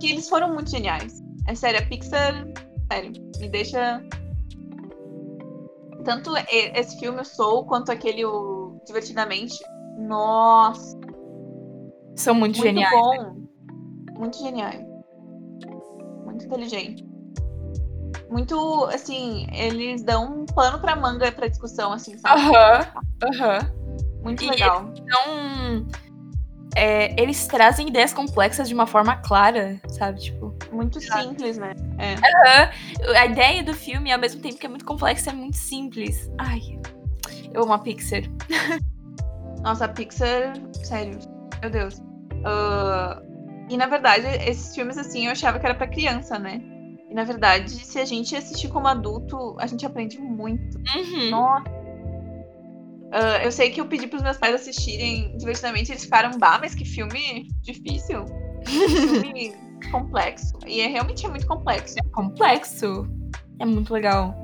[0.00, 1.22] Que eles foram muito geniais.
[1.46, 2.46] É sério, a Pixar.
[2.90, 4.02] Sério, me deixa.
[6.04, 9.58] Tanto esse filme, o Soul, quanto aquele, o Divertidamente.
[9.98, 10.98] Nossa,
[12.16, 12.90] São muito, muito geniais.
[12.90, 13.36] bom.
[14.18, 14.82] Muito geniais.
[16.24, 17.06] Muito inteligente.
[18.30, 22.40] Muito, assim, eles dão um pano pra manga pra discussão, assim, sabe?
[22.40, 22.86] Aham.
[23.24, 23.79] Aham.
[24.22, 24.92] Muito E legal.
[24.96, 25.86] Então,
[26.76, 30.20] é, eles trazem ideias complexas de uma forma clara, sabe?
[30.20, 31.74] Tipo, Muito simples, né?
[31.98, 33.16] É.
[33.18, 36.30] a ideia do filme, ao mesmo tempo que é muito complexa, é muito simples.
[36.38, 36.60] Ai,
[37.52, 38.22] eu amo a Pixar.
[39.62, 40.54] Nossa, a Pixar,
[40.84, 41.18] sério,
[41.60, 42.00] meu Deus.
[42.44, 43.20] Ah,
[43.68, 46.60] e na verdade, esses filmes, assim, eu achava que era pra criança, né?
[47.08, 50.78] E na verdade, se a gente assistir como adulto, a gente aprende muito.
[50.96, 51.30] Uhum.
[51.30, 51.79] Nossa.
[53.12, 56.74] Ah, eu sei que eu pedi pros meus pais assistirem divertidamente, eles ficaram, bah, mas
[56.74, 58.24] que filme difícil.
[58.64, 59.54] Que filme
[59.90, 60.58] complexo.
[60.66, 61.96] E é, realmente é muito complexo.
[62.12, 63.06] Complexo.
[63.58, 64.34] É muito legal.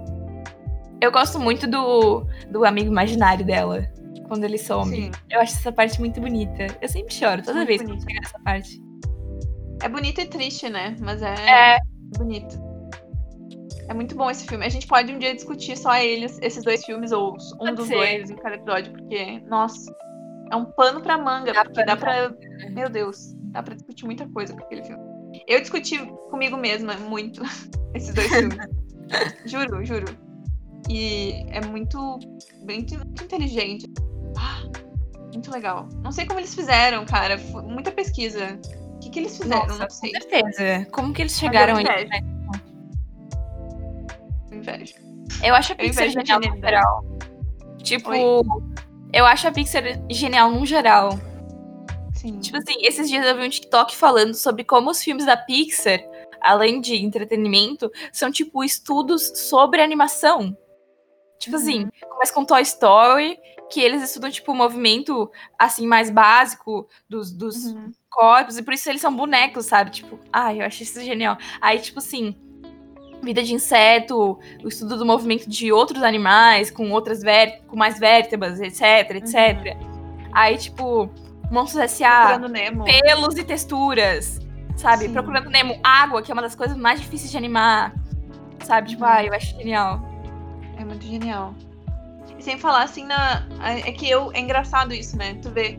[1.01, 3.87] Eu gosto muito do, do amigo imaginário dela.
[4.29, 4.97] Quando ele some.
[4.97, 5.11] Sim.
[5.31, 6.67] Eu acho essa parte muito bonita.
[6.83, 8.07] Eu sempre choro toda Muito vez que bonita.
[8.09, 8.83] chega nessa parte.
[9.83, 10.97] É bonito e triste, né?
[10.99, 11.79] Mas é, É.
[12.19, 12.59] bonito.
[13.89, 14.65] É muito bom esse filme.
[14.65, 17.87] A gente pode um dia discutir só eles, esses dois filmes, ou um Pode dos
[17.89, 17.95] ser.
[17.95, 19.95] dois em cada episódio, porque, nossa,
[20.51, 22.71] é um pano pra manga, Dá porque pano dá pra pra.
[22.71, 25.03] Meu Deus, dá pra discutir muita coisa com aquele filme.
[25.47, 27.43] Eu discuti comigo mesma muito
[27.95, 28.59] esses dois filmes.
[29.47, 30.07] juro, juro.
[30.89, 32.19] E é muito,
[32.65, 33.87] bem, muito inteligente.
[34.39, 34.63] Ah,
[35.33, 35.89] muito legal.
[36.03, 37.39] Não sei como eles fizeram, cara.
[37.39, 38.59] Foi muita pesquisa.
[38.95, 39.67] O que, que eles fizeram?
[39.67, 40.13] Nossa, Não sei.
[40.13, 40.87] Com certeza.
[40.93, 41.85] Como que eles chegaram aí?
[45.43, 46.61] Eu acho a Pixar genial no genialidade.
[46.75, 47.05] geral.
[47.83, 48.43] Tipo, Oi?
[49.13, 51.11] eu acho a Pixar genial no geral.
[52.15, 52.39] Sim.
[52.41, 56.01] Tipo assim, esses dias eu vi um TikTok falando sobre como os filmes da Pixar,
[56.41, 60.57] além de entretenimento, são tipo estudos sobre animação.
[61.39, 61.63] Tipo Uhum.
[61.63, 63.39] assim, começa com Toy Story,
[63.71, 67.91] que eles estudam, tipo, o movimento, assim, mais básico dos, dos Uhum.
[68.09, 69.91] corpos, e por isso eles são bonecos, sabe?
[69.91, 71.37] Tipo, ai, eu acho isso genial.
[71.61, 72.35] Aí, tipo assim,
[73.27, 77.99] vida de inseto, o estudo do movimento de outros animais, com outras ver com mais
[77.99, 79.77] vértebras, etc, etc.
[80.33, 81.11] Aí, tipo,
[81.51, 82.39] Monstros S.A.,
[82.85, 84.39] pelos e texturas,
[84.77, 85.05] sabe?
[85.07, 85.13] Sim.
[85.13, 87.95] Procurando Nemo, água, que é uma das coisas mais difíceis de animar,
[88.65, 88.91] sabe?
[88.91, 89.11] Tipo, Uhum.
[89.11, 90.01] ai, eu acho genial.
[90.79, 91.55] É muito genial.
[92.39, 93.47] E sem falar assim na.
[93.63, 94.31] É que eu.
[94.33, 95.35] É engraçado isso, né?
[95.43, 95.79] Tu vê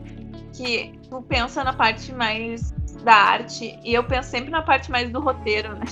[0.52, 2.72] que tu pensa na parte mais
[3.04, 5.84] da arte e eu penso sempre na parte mais do roteiro, né?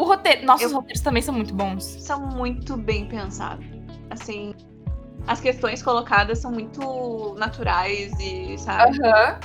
[0.00, 1.84] O roteiro, nossos Eu- roteiros também são muito bons.
[1.84, 3.66] São muito bem pensados.
[4.08, 4.54] Assim,
[5.26, 8.98] as questões colocadas são muito naturais e, sabe?
[9.04, 9.38] Aham.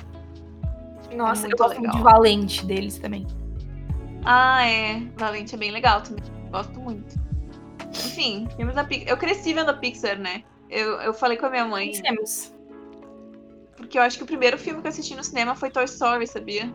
[1.14, 1.82] Nossa, muito eu gosto legal.
[1.84, 3.28] muito de Valente deles também.
[4.24, 5.02] Ah, é.
[5.18, 6.24] Valente é bem legal também.
[6.50, 7.16] Gosto muito.
[7.90, 9.10] Enfim, filmes da Pixar.
[9.10, 10.44] Eu cresci vendo a Pixar, né?
[10.70, 11.92] Eu, eu falei com a minha mãe.
[12.02, 12.54] Temos.
[13.76, 16.26] Porque eu acho que o primeiro filme que eu assisti no cinema foi Toy Story,
[16.28, 16.74] sabia?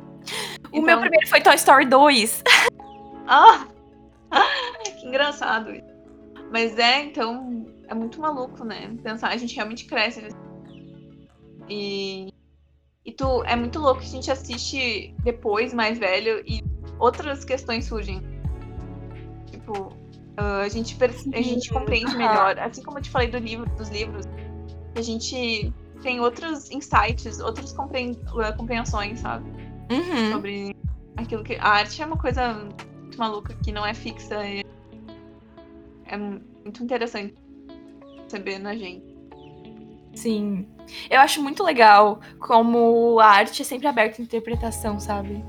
[0.70, 2.42] O meu primeiro foi Toy Story 2.
[3.30, 3.68] Ah!
[4.98, 5.70] que engraçado.
[5.70, 5.84] isso.
[6.50, 8.92] Mas é, então, é muito maluco, né?
[9.02, 10.28] Pensar, a gente realmente cresce.
[11.68, 12.32] E,
[13.06, 16.60] e tu, é muito louco que a gente assiste depois, mais velho, e
[16.98, 18.20] outras questões surgem.
[19.48, 19.96] Tipo,
[20.36, 20.96] ah, a gente,
[21.32, 22.58] a gente compreende melhor.
[22.58, 24.26] Assim como eu te falei do livro, dos livros,
[24.96, 29.48] a gente tem outros insights, outras compre- ah, compreensões, sabe?
[29.88, 30.32] Uhum.
[30.32, 30.76] sobre
[31.16, 31.54] aquilo que.
[31.56, 32.68] A arte é uma coisa
[33.10, 34.36] muito maluca que não é fixa.
[34.36, 34.62] É,
[36.06, 37.34] é muito interessante
[38.16, 39.04] perceber na gente.
[40.14, 40.68] Sim.
[41.08, 45.44] Eu acho muito legal como a arte é sempre aberta à interpretação, sabe?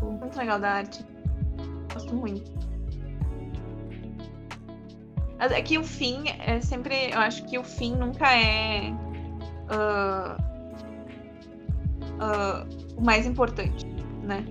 [0.00, 1.04] Muito legal da arte.
[1.92, 2.56] Gosto muito.
[5.38, 7.10] É que o fim é sempre.
[7.12, 8.90] Eu acho que o fim nunca é.
[9.68, 10.36] ah,
[12.20, 12.66] ah,
[12.96, 13.84] o mais importante,
[14.22, 14.44] né?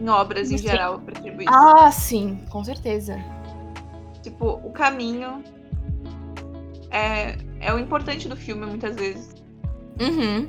[0.00, 0.68] Em obras em Sim.
[0.68, 1.50] geral, percebo isso.
[1.52, 3.18] Ah, sim, com certeza.
[4.22, 5.42] Tipo, o caminho
[6.90, 9.34] é, é o importante do filme, muitas vezes.
[10.00, 10.48] Uhum.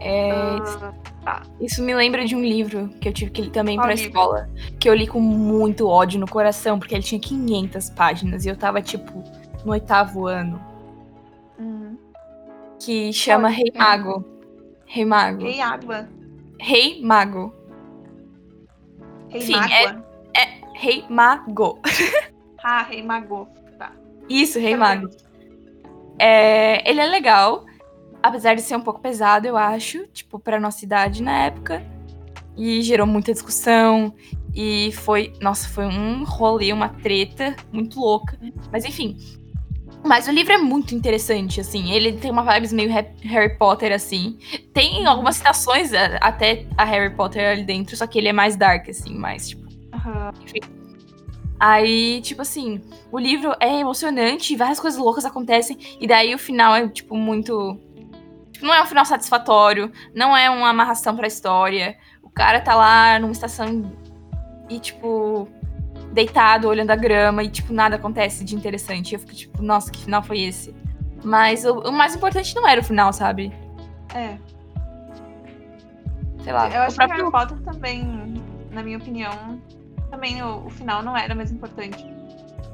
[0.00, 0.56] É,
[1.24, 3.94] Ah, Isso me lembra de um livro que eu tive que ler também Qual pra
[3.94, 4.08] livro?
[4.10, 4.50] escola.
[4.80, 8.56] Que eu li com muito ódio no coração, porque ele tinha 500 páginas e eu
[8.56, 9.22] tava, tipo,
[9.64, 10.60] no oitavo ano.
[11.58, 11.96] hum.
[12.80, 13.48] Que chama?
[13.48, 14.24] Rei Mago.
[14.86, 15.42] Rei Mago.
[15.44, 16.08] Rei Água.
[16.62, 17.52] Rei Mago.
[19.28, 20.04] Rei Sim, Mágua.
[20.74, 21.80] Rei Mago.
[22.64, 23.48] Ah, Rei Mago.
[24.28, 25.08] Isso, Rei Tá Mago.
[26.16, 27.66] É, ele é legal,
[28.22, 31.84] apesar de ser um pouco pesado, eu acho, tipo, pra nossa idade na época.
[32.56, 34.14] E gerou muita discussão.
[34.54, 38.38] E foi, nossa, foi um rolê, uma treta muito louca.
[38.70, 39.16] Mas enfim.
[40.04, 41.92] Mas o livro é muito interessante, assim.
[41.92, 44.36] Ele tem uma vibes meio Ha- Harry Potter, assim.
[44.72, 48.56] Tem algumas citações a- até a Harry Potter ali dentro, só que ele é mais
[48.56, 49.62] dark, assim, mais, tipo,
[49.94, 50.32] Aham.
[51.60, 52.80] Aí, tipo assim,
[53.12, 57.78] o livro é emocionante, várias coisas loucas acontecem, e daí o final é, tipo, muito.
[58.50, 61.96] tipo, não é um final satisfatório, não é uma amarração pra história.
[62.20, 63.92] O cara tá lá numa estação
[64.68, 65.48] e, tipo,
[66.12, 69.12] deitado, olhando a grama, e, tipo, nada acontece de interessante.
[69.12, 70.74] E eu fico, tipo, nossa, que final foi esse?
[71.24, 73.52] Mas o, o mais importante não era o final, sabe?
[74.14, 74.36] É.
[76.42, 76.68] Sei lá.
[76.68, 77.16] Eu acho próprio...
[77.16, 78.34] que Harry Potter também,
[78.70, 79.60] na minha opinião,
[80.10, 82.04] também o, o final não era mais importante.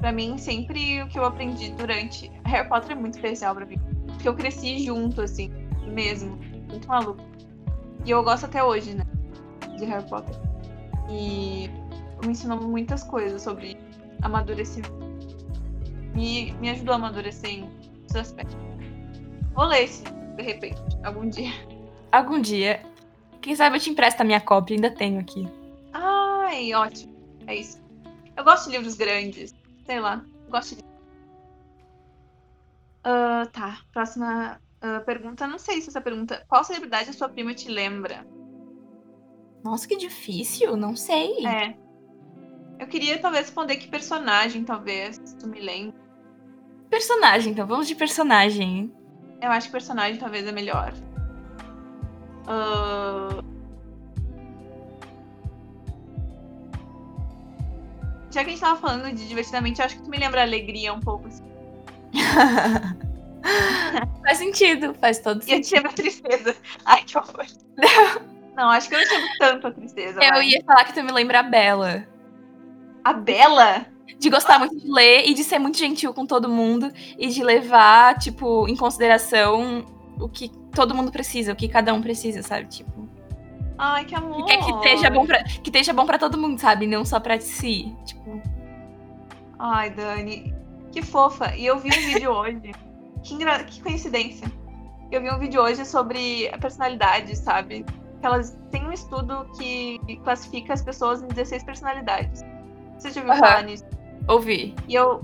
[0.01, 2.31] Pra mim, sempre o que eu aprendi durante.
[2.45, 3.79] Harry Potter é muito especial pra mim.
[4.07, 5.53] Porque eu cresci junto, assim,
[5.87, 6.39] mesmo.
[6.69, 7.23] Muito maluco.
[8.05, 9.05] E eu gosto até hoje, né?
[9.77, 10.35] De Harry Potter.
[11.11, 11.71] E
[12.27, 13.79] me ensinou muitas coisas sobre
[14.23, 14.93] amadurecimento.
[16.15, 18.57] Me, me ajudou a amadurecer em muitos aspectos.
[19.55, 20.05] Vou ler esse,
[20.37, 21.53] de repente, algum dia.
[22.11, 22.83] Algum dia.
[23.41, 25.49] Quem sabe eu te empresto a minha cópia, ainda tenho aqui.
[25.93, 27.15] Ai, ótimo.
[27.47, 27.81] É isso.
[28.37, 29.55] Eu gosto de livros grandes.
[29.85, 30.25] Sei lá.
[30.49, 30.85] Gosto de.
[33.05, 33.81] Ah, tá.
[33.93, 35.47] Próxima ah, pergunta.
[35.47, 36.45] Não sei se essa pergunta.
[36.49, 38.27] Qual celebridade a sua prima te lembra?
[39.65, 41.47] Nossa, que difícil, não sei.
[41.47, 41.77] É.
[42.79, 45.19] Eu queria talvez responder que personagem, talvez.
[45.41, 45.97] Tu me lembra.
[46.91, 48.93] Personagem, então, vamos de personagem.
[49.43, 50.93] Eu acho que personagem talvez é melhor.
[52.47, 53.43] Ah,
[58.31, 60.45] Já que a gente tava falando de divertidamente, eu acho que tu me lembra a
[60.45, 61.27] alegria um pouco.
[61.29, 61.43] assim.
[64.23, 65.65] faz sentido, faz todo E eu sentido.
[65.67, 66.57] te lembro a tristeza.
[66.85, 67.47] Ai, que horror.
[68.55, 70.21] Não, acho que eu não lembro tanto a tristeza.
[70.23, 70.49] Eu vai.
[70.49, 72.05] ia falar que tu me lembra a Bela.
[73.09, 73.87] A Bela?
[74.19, 77.43] De gostar muito de ler e de ser muito gentil com todo mundo e de
[77.43, 79.87] levar, tipo, em consideração
[80.21, 82.69] o que todo mundo precisa, o que cada um precisa, sabe?
[82.69, 83.09] Tipo,
[83.79, 84.45] Ai, que amor.
[84.45, 86.87] que que esteja bom pra, que esteja bom pra todo mundo, sabe?
[86.87, 87.97] Não só pra si.
[88.05, 88.43] Tipo,
[89.59, 90.55] Ai, Dani.
[90.93, 91.55] Que fofa.
[91.57, 92.73] E eu vi um vídeo hoje.
[93.23, 93.65] Que, engra...
[93.65, 94.53] que coincidência.
[95.11, 97.87] Eu vi um vídeo hoje sobre a personalidade, sabe?
[98.21, 102.43] Que elas têm um estudo que classifica as pessoas em 16 personalidades.
[102.99, 103.41] Você já ouviu Aham.
[103.41, 103.85] falar nisso?
[104.29, 104.75] ouvi.
[104.89, 105.23] E eu.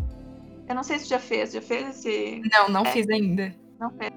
[0.69, 1.53] Eu não sei se já fez.
[1.53, 2.41] Já fez esse.
[2.53, 2.87] Não, não É.
[2.87, 3.55] fiz ainda.
[3.79, 4.11] Não fez.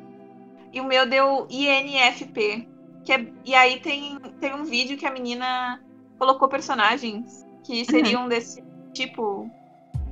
[0.72, 2.68] E o meu deu INFP.
[3.04, 5.82] Que é, e aí tem, tem um vídeo que a menina
[6.18, 9.50] colocou personagens que seriam desse tipo.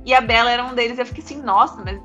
[0.04, 0.98] E a Bela era um deles.
[0.98, 2.00] Eu fiquei assim, nossa, mas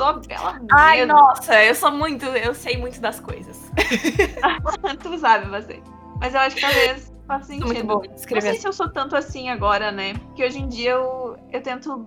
[0.00, 1.12] a Bela Ai, mesmo.
[1.12, 3.70] nossa, eu sou muito, eu sei muito das coisas.
[5.02, 5.80] tu sabe, você.
[6.20, 7.66] Mas eu acho que talvez faz sentido.
[7.66, 10.14] muito boa em Não sei se eu sou tanto assim agora, né?
[10.14, 12.06] Porque hoje em dia eu, eu tento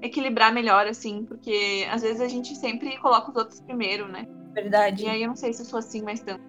[0.00, 4.26] equilibrar melhor, assim, porque às vezes a gente sempre coloca os outros primeiro, né?
[4.54, 5.04] verdade.
[5.04, 6.42] E aí eu não sei se eu sou assim mais tanto.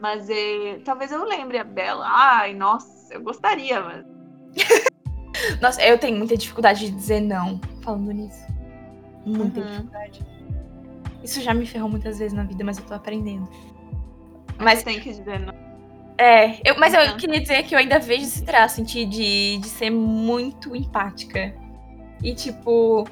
[0.00, 2.04] Mas eh, talvez eu lembre a Bela.
[2.08, 4.04] Ai, nossa, eu gostaria, mas.
[5.60, 8.40] Nossa, eu tenho muita dificuldade de dizer não falando nisso.
[9.24, 9.66] Muita Uhum.
[9.66, 10.26] dificuldade.
[11.22, 13.48] Isso já me ferrou muitas vezes na vida, mas eu tô aprendendo.
[14.58, 15.52] Mas Mas tem que dizer não.
[16.18, 17.16] É, eu, mas eu Uhum.
[17.16, 21.54] queria dizer que eu ainda vejo esse traço de, de, de ser muito empática.
[22.22, 23.06] E, tipo,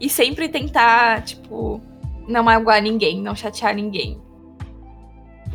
[0.00, 1.80] e sempre tentar, tipo,
[2.26, 4.20] não magoar ninguém, não chatear ninguém.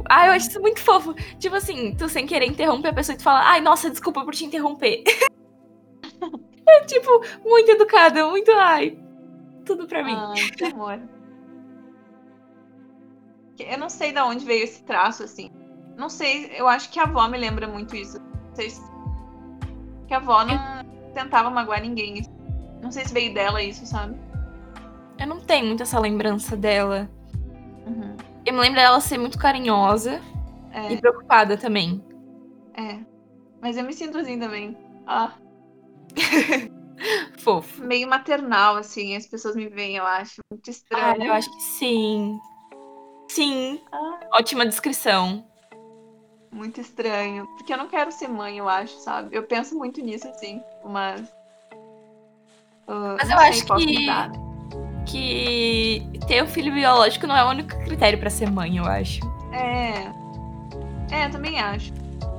[0.10, 1.14] Ah, eu acho isso muito fofo.
[1.40, 4.34] Tipo assim, tu sem querer interromper a pessoa e tu fala, ai, nossa, desculpa por
[4.34, 5.04] te interromper.
[6.68, 7.10] é, tipo,
[7.44, 8.98] muito educada, muito, ai,
[9.66, 10.16] tudo pra mim.
[10.16, 11.00] Ai, que amor.
[13.60, 15.52] Eu não sei de onde veio esse traço, assim.
[16.02, 18.18] Não sei, eu acho que a avó me lembra muito isso.
[18.20, 18.82] Não sei se...
[20.08, 20.58] Que a avó não
[21.14, 22.24] tentava magoar ninguém.
[22.82, 24.20] Não sei se veio dela isso, sabe?
[25.20, 27.08] Eu não tenho muito essa lembrança dela.
[27.86, 28.18] Uhum.
[28.44, 30.20] Eu me lembro dela ser muito carinhosa
[30.72, 32.04] É, e preocupada também.
[32.74, 32.98] é.
[33.62, 34.76] Mas eu me sinto assim também.
[35.06, 35.34] Ah,
[37.38, 37.84] Fofo.
[37.84, 39.16] meio maternal, assim.
[39.16, 40.42] As pessoas me veem, eu acho.
[40.52, 41.24] Muito Ah, estranho.
[41.26, 42.40] eu acho que sim.
[43.30, 43.80] Sim.
[43.92, 44.20] Ah.
[44.34, 45.46] Ótima descrição.
[46.52, 47.48] Muito estranho.
[47.58, 49.36] Porque eu não quero ser mãe, eu acho, sabe?
[49.36, 50.62] Eu penso muito nisso, assim.
[50.84, 51.22] Mas.
[52.88, 54.08] ah, Mas eu acho que-?
[55.06, 59.20] Que ter o filho biológico não é o único critério pra ser mãe, eu acho.
[59.54, 60.12] É.
[61.16, 61.92] É, eu também acho.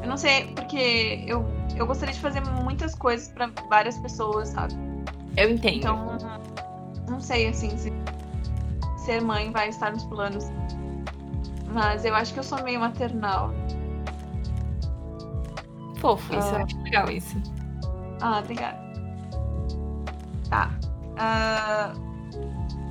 [0.03, 1.45] Eu não sei, porque eu,
[1.77, 4.75] eu gostaria de fazer muitas coisas pra várias pessoas, sabe?
[5.37, 5.77] Eu entendo.
[5.77, 6.19] Então,
[7.09, 7.93] não sei, assim, se
[9.05, 10.45] ser mãe vai estar nos planos.
[11.73, 13.51] Mas eu acho que eu sou meio maternal.
[16.03, 16.59] Fofo, isso Ah.
[16.59, 17.37] eu acho legal isso.
[18.21, 18.77] Ah, obrigada.
[20.51, 20.71] Tá.
[21.17, 21.93] Ah,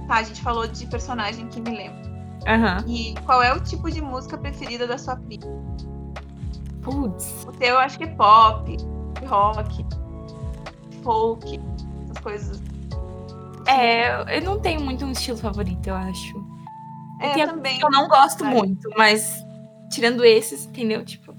[0.07, 2.01] tá, a gente falou de personagem que me lembra.
[2.47, 2.77] Aham.
[2.87, 5.45] E qual é o tipo de música preferida da sua prima?
[6.81, 7.45] Putz.
[7.47, 8.77] O teu eu acho que é pop,
[9.27, 9.85] rock,
[11.03, 11.59] folk,
[12.05, 12.63] essas coisas.
[13.67, 16.43] É, eu não tenho muito um estilo favorito, eu acho.
[17.19, 17.79] É, tem eu também.
[17.79, 19.45] Eu não gosto muito, mas
[19.91, 21.03] tirando esses, entendeu?
[21.05, 21.30] Tipo.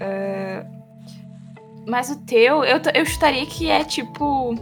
[0.00, 0.64] É,
[1.86, 4.54] Mas o teu, eu, eu chutaria que é tipo.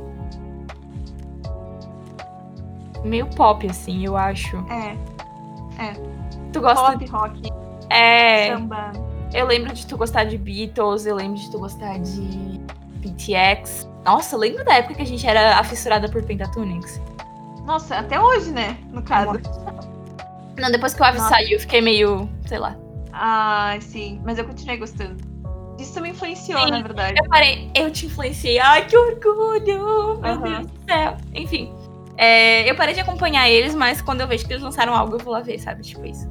[3.05, 4.57] Meio pop, assim, eu acho.
[4.71, 5.93] É,
[6.53, 6.93] Tu gosta.
[6.93, 7.43] pop, rock,
[7.91, 8.55] É.
[8.57, 8.93] samba.
[9.33, 12.61] Eu lembro de tu gostar de Beatles, eu lembro de tu gostar de
[13.01, 13.89] BTX.
[14.05, 17.01] Nossa, lembro da época que a gente era afissurada por Pentatonix.
[17.67, 18.77] Nossa, até hoje, né?
[18.93, 19.33] No caso.
[20.57, 21.29] Não, depois que o Nossa.
[21.31, 22.77] saiu, eu fiquei meio, sei lá.
[23.17, 24.21] Ah, sim.
[24.25, 25.23] Mas eu continuei gostando.
[25.79, 27.19] Isso me influenciou, Sim, na verdade.
[27.19, 28.59] Eu parei, eu te influenciei.
[28.59, 30.19] Ai, que orgulho!
[30.21, 30.63] Meu Aham.
[30.63, 31.17] Deus do céu.
[31.35, 31.73] Enfim.
[32.17, 35.19] é, eu parei de acompanhar eles, mas quando eu vejo que eles lançaram algo, eu
[35.19, 35.83] vou lá ver, sabe?
[35.83, 36.29] Tipo isso.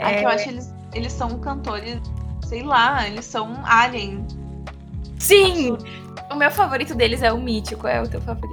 [0.00, 2.00] Ah, que eu acho que eles, eles são cantores,
[2.44, 4.26] sei lá, eles são alien.
[5.18, 5.76] Sim!
[6.30, 7.86] O meu favorito deles é o Mítico.
[7.86, 8.52] É o teu favorito?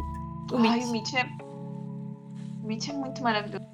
[0.51, 0.85] O Ai, Mitch.
[0.85, 1.25] o Mitch é.
[2.63, 3.65] O Mitch é muito maravilhoso.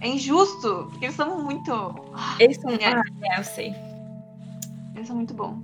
[0.00, 1.94] É injusto, porque eles são muito.
[2.38, 2.70] Eles são.
[2.70, 2.86] É.
[2.86, 3.74] Ah, é, eu sei.
[4.94, 5.58] Eles são muito bons.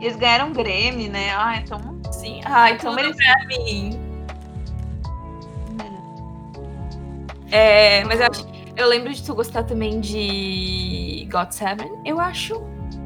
[0.00, 1.34] Eles ganharam Grammy, né?
[1.36, 1.80] Ah, então.
[2.12, 2.40] Sim.
[2.44, 3.18] Ai, Então merecido.
[3.18, 3.98] pra mim.
[7.50, 8.46] É, mas eu acho.
[8.76, 12.60] Eu lembro de tu gostar também de God Seven, eu acho.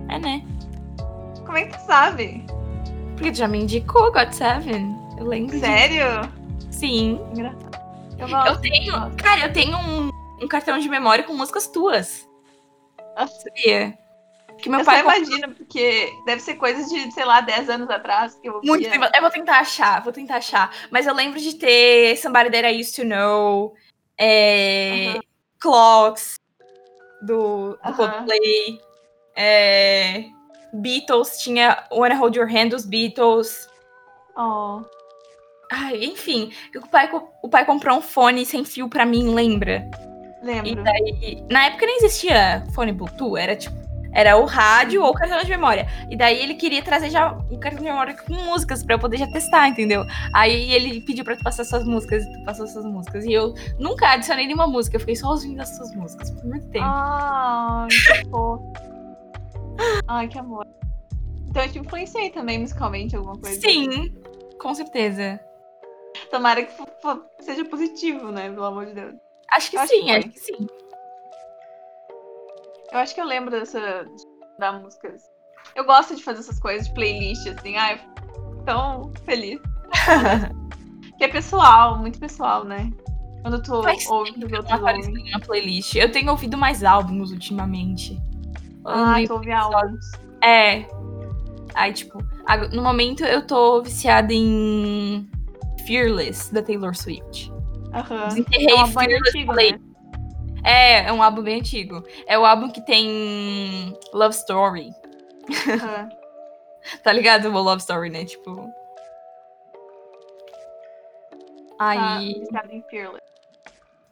[0.08, 0.42] É, né?
[1.44, 2.42] Como é que tu sabe?
[3.14, 4.96] Porque tu já me indicou God Seven.
[5.18, 5.58] Eu lembro.
[5.58, 6.30] Sério?
[6.70, 7.20] Sim.
[7.32, 7.67] Engraçado.
[8.18, 8.92] Eu, Eu tenho.
[9.00, 9.16] gosto.
[9.22, 10.10] Cara, eu tenho um,
[10.42, 12.28] um cartão de memória com músicas tuas.
[13.16, 13.26] Ah.
[13.26, 13.96] Sabia?
[14.60, 15.02] Que meu Eu só pai.
[15.02, 18.68] comprou imagino, porque deve ser coisa de, sei lá, 10 anos atrás que eu ouvia.
[18.70, 19.04] Muito tempo.
[19.14, 20.74] Eu vou tentar achar, vou tentar achar.
[20.90, 23.74] Mas eu lembro de ter Somebody That I Used to Know,
[24.18, 25.20] é, Aham.
[25.60, 26.34] Clocks,
[27.22, 27.94] do, do Aham.
[27.94, 28.80] Coldplay,
[29.36, 30.24] é,
[30.72, 33.68] Beatles, tinha Wanna Hold Your Hand dos Beatles.
[34.36, 34.82] Oh,
[35.70, 37.10] Ai, enfim, o pai,
[37.42, 39.88] o pai comprou um fone sem fio pra mim, lembra?
[40.42, 40.82] E lembro.
[40.82, 43.76] daí, na época nem existia fone Bluetooth, era tipo,
[44.12, 45.86] era o rádio ou o cartão de memória.
[46.10, 49.18] E daí ele queria trazer já um cartão de memória com músicas pra eu poder
[49.18, 50.04] já testar, entendeu?
[50.34, 53.24] Aí ele pediu pra tu passar suas músicas e tu passou suas músicas.
[53.24, 56.66] E eu nunca adicionei nenhuma música, eu fiquei só ouvindo as suas músicas por muito
[56.68, 56.86] tempo.
[56.86, 57.88] Ai,
[58.22, 58.72] que fofo.
[60.06, 60.66] Ai, que amor.
[61.48, 63.60] Então eu te influenciei também musicalmente alguma coisa.
[63.60, 64.14] Sim,
[64.60, 65.40] com certeza.
[66.30, 66.72] Tomara que
[67.40, 68.50] seja positivo, né?
[68.50, 69.14] Pelo amor de Deus.
[69.50, 70.16] Acho que Acho sim, que foi.
[70.18, 70.66] acho que sim.
[72.92, 74.06] Eu acho que eu lembro dessa.
[74.58, 75.14] da música.
[75.74, 77.76] Eu gosto de fazer essas coisas de playlist, assim.
[77.76, 78.00] Ai,
[78.34, 79.60] eu tão feliz.
[81.18, 82.90] que é pessoal, muito pessoal, né?
[83.42, 85.30] Quando tu Faz ouve os que outros ouvem.
[85.30, 85.94] na playlist.
[85.94, 88.20] Eu tenho ouvido mais álbuns ultimamente.
[88.84, 90.04] Ai, Amo tu ouve álbuns.
[90.42, 90.86] É.
[91.74, 92.18] Aí, tipo,
[92.72, 95.30] no momento eu tô viciada em
[95.88, 97.50] Fearless, da Taylor Swift.
[97.94, 98.28] Aham.
[98.28, 99.78] Desenterrei É um álbum antigo, falei, né?
[100.62, 102.04] É, é um álbum bem antigo.
[102.26, 104.90] É o álbum que tem Love Story.
[105.66, 106.08] Aham.
[107.02, 107.48] Tá ligado?
[107.48, 108.24] O Love Story, né?
[108.24, 108.72] Tipo.
[111.76, 112.40] Tá Aí.
[112.40, 113.26] viciado em Fearless.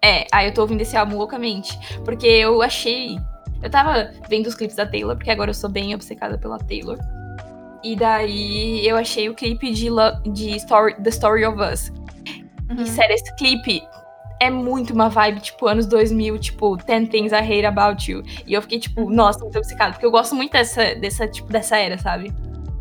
[0.03, 1.79] É, aí eu tô ouvindo esse álbum loucamente.
[2.05, 3.17] Porque eu achei.
[3.63, 6.99] Eu tava vendo os clipes da Taylor, porque agora eu sou bem obcecada pela Taylor.
[7.83, 11.91] E daí eu achei o clipe de, Lo- de Story, The Story of Us.
[12.71, 12.83] Uhum.
[12.83, 13.83] E sério, esse clipe
[14.41, 18.23] é muito uma vibe, tipo, anos 2000, tipo, 10 Things I Hate About You.
[18.47, 19.93] E eu fiquei, tipo, nossa, muito obcecada.
[19.93, 22.29] Porque eu gosto muito dessa, dessa, tipo, dessa era, sabe?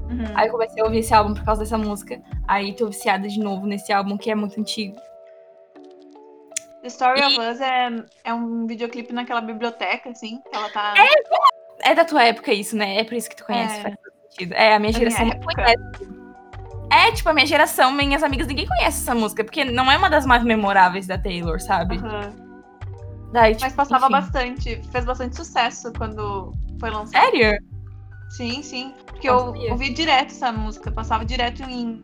[0.09, 0.25] Uhum.
[0.35, 2.21] Aí eu comecei a ouvir esse álbum por causa dessa música.
[2.47, 4.95] Aí tô viciada de novo nesse álbum que é muito antigo.
[6.81, 7.89] The Story E- of Us é,
[8.25, 10.93] é um videoclipe naquela biblioteca, assim, que ela tá.
[11.81, 12.97] É da tua época isso, né?
[12.99, 13.93] É por isso que tu conhece, É.
[14.35, 14.53] sentido.
[14.53, 16.15] É, a minha minha geração não conhece.
[16.91, 20.09] É, tipo, a minha geração, minhas amigas, ninguém conhece essa música, porque não é uma
[20.09, 21.97] das mais memoráveis da Taylor, sabe?
[21.97, 22.31] Aham.
[23.31, 24.11] Daí, tipo, Mas passava enfim.
[24.13, 27.21] bastante, fez bastante sucesso quando foi lançado.
[27.21, 27.59] Sério?
[28.29, 28.93] Sim, sim.
[29.07, 32.03] Porque eu ouvi direto essa música, passava direto em.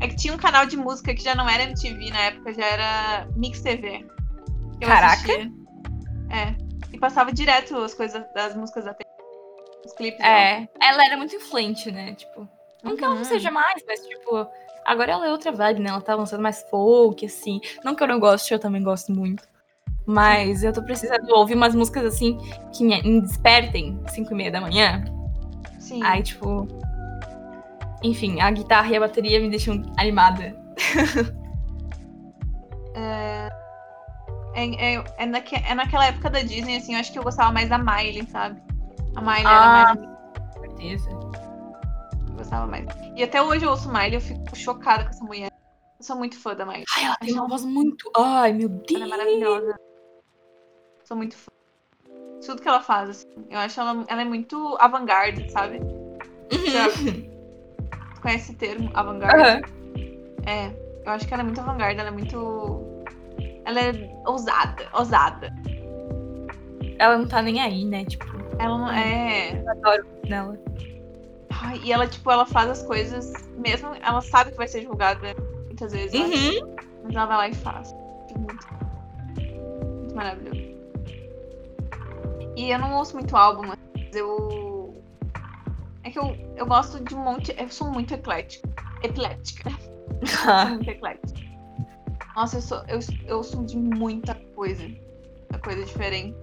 [0.00, 2.64] É que tinha um canal de música que já não era MTV na época, já
[2.64, 4.06] era Mix TV.
[4.80, 5.14] eu Caraca.
[5.14, 5.50] assistia.
[6.30, 6.54] É.
[6.92, 9.19] E passava direto as coisas das músicas da Taylor.
[9.84, 10.18] Os clipes.
[10.20, 10.30] dela.
[10.38, 10.68] É.
[10.82, 12.14] Ela era muito influente, né?
[12.14, 12.48] Tipo,
[12.82, 13.24] não que ela não Uhum.
[13.28, 14.46] seja mais, mas, tipo,
[14.84, 15.90] agora ela é outra vibe, né?
[15.90, 17.60] Ela tá lançando mais folk, assim.
[17.84, 19.42] Não que eu não goste, eu também gosto muito.
[20.06, 22.36] Mas eu tô precisando ouvir umas músicas, assim,
[22.74, 25.04] que me despertem 5 e meia da manhã.
[25.78, 26.02] Sim.
[26.02, 26.66] Aí, tipo.
[28.02, 30.56] Enfim, a guitarra e a bateria me deixam animada.
[34.54, 37.52] É, é, é, naque- é naquela época da Disney, assim, eu acho que eu gostava
[37.52, 38.60] mais da Miley, sabe?
[39.16, 39.92] A Miley Ah.
[39.92, 40.08] era mais.
[40.54, 41.10] Com certeza.
[41.10, 42.86] Eu gostava mais.
[43.16, 45.50] E até hoje eu ouço Miley, eu fico chocada com essa mulher.
[45.98, 46.84] Eu sou muito fã da Miley.
[46.96, 48.10] Ai, ela tem uma voz muito.
[48.16, 48.92] Ai, meu Deus.
[48.92, 49.78] Ela é maravilhosa.
[51.04, 51.50] Sou muito fã.
[52.46, 53.28] Tudo que ela faz, assim.
[53.50, 55.78] Eu acho ela, ela é muito avant-garde, sabe?
[56.70, 59.42] Já Tu conhece esse termo, avant-garde?
[59.42, 59.60] Aham.
[60.46, 60.66] É.
[61.04, 62.80] Eu acho que ela é muito avant-garde, ela é muito.
[63.64, 63.92] Ela é
[64.26, 65.52] ousada, ousada.
[66.98, 68.04] Ela não tá nem aí, né?
[68.04, 68.24] Tipo,
[68.60, 69.60] Ela não é.
[69.60, 70.58] eu adoro nela.
[71.50, 75.34] Ai, e ela, tipo, ela faz as coisas, mesmo ela sabe que vai ser julgada
[75.66, 76.18] muitas vezes.
[76.18, 76.76] Uhum.
[77.04, 77.92] mas ela vai lá e faz.
[78.36, 78.66] Muito,
[79.98, 80.60] muito maravilhoso.
[82.56, 85.02] E eu não ouço muito álbum, mas eu.
[86.02, 87.54] É que eu, eu gosto de um monte.
[87.58, 88.68] Eu sou muito eclética.
[89.02, 89.70] Eclética.
[90.24, 91.40] sou muito eclética.
[92.36, 94.82] Nossa, eu, sou, eu, eu ouço de muita coisa.
[94.84, 96.36] Muita coisa diferente.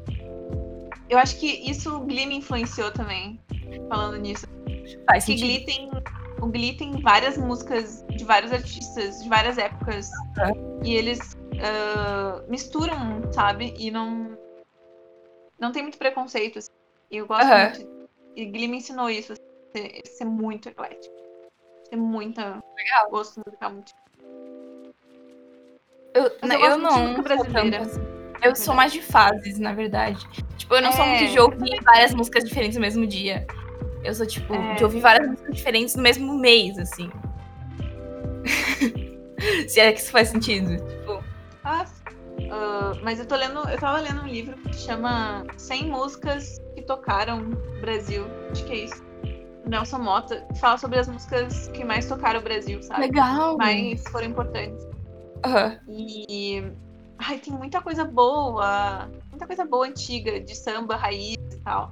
[1.09, 3.39] Eu acho que isso o Glee me influenciou também.
[3.89, 4.45] Falando nisso.
[5.09, 5.47] Faz Que sentido.
[5.47, 5.91] Glee tem,
[6.41, 10.09] o Glee tem várias músicas de vários artistas, de várias épocas.
[10.83, 11.19] E eles
[11.61, 13.73] ah, misturam, sabe?
[13.77, 14.37] E não.
[15.59, 16.59] Não tem muito preconceito.
[16.59, 16.69] assim.
[17.09, 17.69] E eu gosto Aham.
[17.73, 18.09] muito.
[18.35, 19.33] E Glee me ensinou isso.
[19.33, 19.41] assim,
[19.75, 21.13] Ser, ser muito eclético.
[21.89, 23.09] Ter muita Legal.
[23.09, 23.93] gosto musical muito.
[26.13, 27.07] Eu, Mas eu, eu não.
[27.09, 28.16] música brasileira.
[28.41, 30.19] Eu sou mais de fases, na verdade.
[30.57, 31.17] Tipo, eu não sou É.
[31.19, 33.45] muito de ouvir várias músicas diferentes no mesmo dia.
[34.03, 34.75] Eu sou, tipo, É.
[34.75, 37.09] de ouvir várias músicas diferentes no mesmo mês, assim.
[39.67, 40.77] Se é que isso faz sentido.
[40.77, 41.23] Tipo,
[41.63, 41.85] Ah,
[42.51, 43.59] ah, mas eu tô lendo.
[43.69, 48.25] Eu tava lendo um livro que chama 100 músicas que tocaram no Brasil.
[48.51, 49.03] Acho que é isso.
[49.65, 53.01] Nelson Mota fala sobre as músicas que mais tocaram o Brasil, sabe?
[53.01, 53.57] legal.
[53.57, 54.81] Mais foram importantes.
[55.45, 55.77] Aham.
[55.89, 56.63] E.
[57.19, 59.09] Ai, tem muita coisa boa.
[59.29, 61.91] Muita coisa boa antiga, de samba, raiz e tal.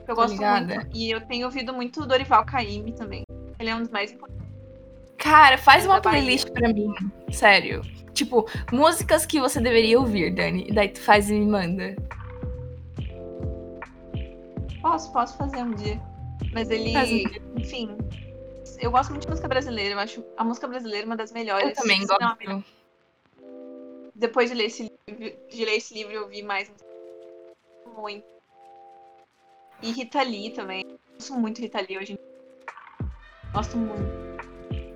[0.00, 0.74] Eu Tô gosto ligada.
[0.74, 0.96] muito.
[0.96, 3.22] E eu tenho ouvido muito Dorival Caymmi também.
[3.58, 4.46] Ele é um dos mais importantes.
[5.18, 6.22] Cara, faz uma Bahia.
[6.22, 6.94] playlist pra mim.
[7.30, 7.82] Sério.
[8.14, 10.66] Tipo, músicas que você deveria ouvir, Dani.
[10.68, 11.94] E daí tu faz e me manda.
[14.80, 16.00] Posso, posso fazer um dia.
[16.52, 16.96] Mas ele.
[16.96, 17.60] Um.
[17.60, 17.96] Enfim.
[18.78, 19.94] Eu gosto muito de música brasileira.
[19.94, 21.68] Eu acho a música brasileira uma das melhores.
[21.68, 22.64] Eu também gosto.
[24.20, 26.70] Depois de ler esse livro, de ler esse livro eu vi mais
[27.96, 28.24] muito.
[29.82, 30.84] E Rita Lee também.
[30.86, 33.10] Eu gosto muito Rita Lee hoje em dia.
[33.54, 34.20] Gosto muito.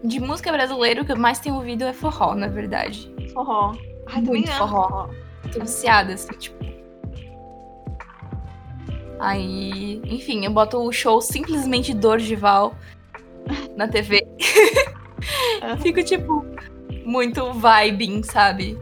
[0.05, 3.11] De música brasileira, o que eu mais tenho ouvido é forró, na verdade.
[3.33, 3.75] Forró.
[4.07, 4.89] Ai, Muito forró.
[4.89, 5.11] forró.
[5.51, 6.63] Tô viciada, assim, tipo.
[9.19, 12.75] Aí, enfim, eu boto o show simplesmente Dorgival
[13.75, 14.27] na TV.
[15.81, 16.45] Fico, tipo,
[17.07, 18.79] muito vibing, sabe?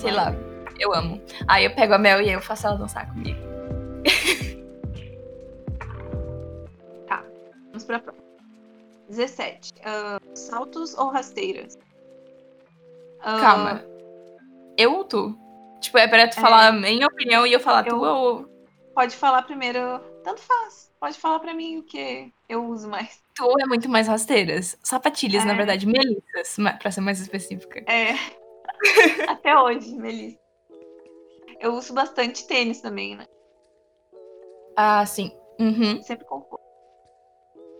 [0.00, 0.32] Sei lá,
[0.78, 1.20] eu amo.
[1.46, 3.38] Aí eu pego a Mel e eu faço ela dançar comigo.
[7.72, 8.24] Vamos pra próxima.
[9.08, 9.72] 17.
[9.84, 11.78] Ah, saltos ou rasteiras?
[13.20, 13.84] Ah, Calma.
[14.76, 15.38] Eu ou tu?
[15.80, 16.40] Tipo, é pra tu É.
[16.40, 18.50] falar a minha opinião e eu falar Eu- tua ou
[18.94, 20.00] Pode falar primeiro.
[20.24, 20.90] Tanto faz.
[21.00, 23.22] Pode falar pra mim o que eu uso mais.
[23.34, 24.76] tu é muito mais rasteiras?
[24.82, 25.56] Sapatilhas, na É.
[25.56, 27.80] verdade, melissas, pra ser mais específica.
[27.90, 28.14] É.
[29.28, 30.38] Até hoje, Melissa.
[31.60, 33.26] Eu uso bastante tênis também, né?
[34.76, 35.30] Ah, sim.
[35.58, 36.02] Uhum.
[36.02, 36.64] Sempre concordo.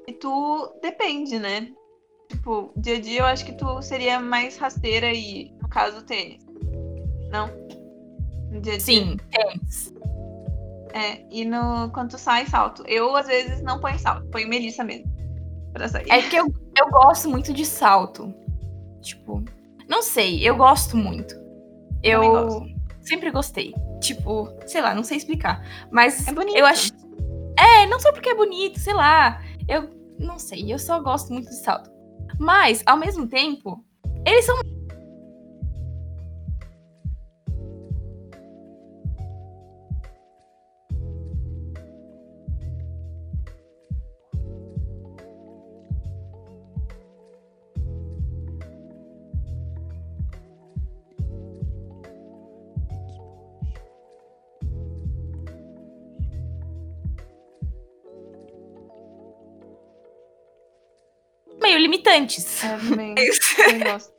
[0.06, 1.68] E tu depende, né?
[2.28, 6.44] Tipo, dia a dia eu acho que tu seria mais rasteira e, no caso, tênis.
[7.30, 7.48] Não?
[8.50, 8.80] No dia a dia.
[8.80, 9.94] Sim, tênis.
[10.92, 12.84] É, e no, quando tu sai, salto.
[12.86, 14.26] Eu, às vezes, não ponho salto.
[14.28, 15.10] Ponho Melissa mesmo.
[15.72, 16.10] Pra sair.
[16.10, 18.34] É que eu, eu gosto muito de salto.
[19.00, 19.42] Tipo,
[19.90, 21.34] não sei, eu gosto muito.
[22.02, 22.66] Eu gosto.
[23.00, 23.74] sempre gostei.
[24.00, 25.62] Tipo, sei lá, não sei explicar.
[25.90, 26.56] Mas É bonito.
[26.56, 26.92] eu acho.
[27.58, 29.42] É, não só porque é bonito, sei lá.
[29.68, 31.90] Eu não sei, eu só gosto muito de salto.
[32.38, 33.84] Mas, ao mesmo tempo,
[34.24, 34.56] eles são.
[61.80, 62.62] Limitantes.
[62.64, 63.14] É, eu também,
[63.56, 64.12] também gosto.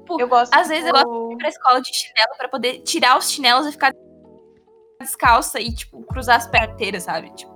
[0.00, 0.52] Tipo, Eu gosto.
[0.54, 3.72] às vezes eu tipo, ir pra escola de chinelo pra poder tirar os chinelos e
[3.72, 3.92] ficar
[5.00, 7.30] descalça e, tipo, cruzar as pernas inteiras, sabe?
[7.34, 7.52] Tipo,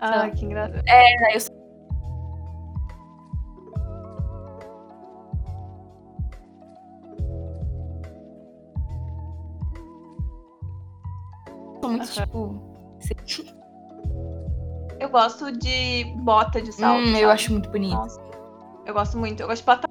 [0.00, 0.82] Ah, que engraçado.
[0.88, 1.54] aí eu sou
[11.82, 12.06] muito, Aham.
[12.06, 12.74] tipo.
[15.04, 17.06] Eu gosto de bota de salto.
[17.06, 17.92] hum, eu acho muito bonito.
[17.92, 18.18] Nossa.
[18.86, 19.38] Eu gosto muito.
[19.40, 19.86] Eu gosto de bota.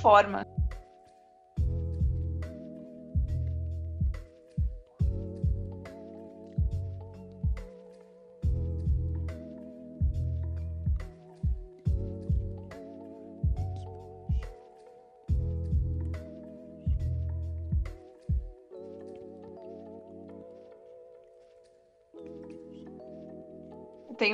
[0.00, 0.49] forma.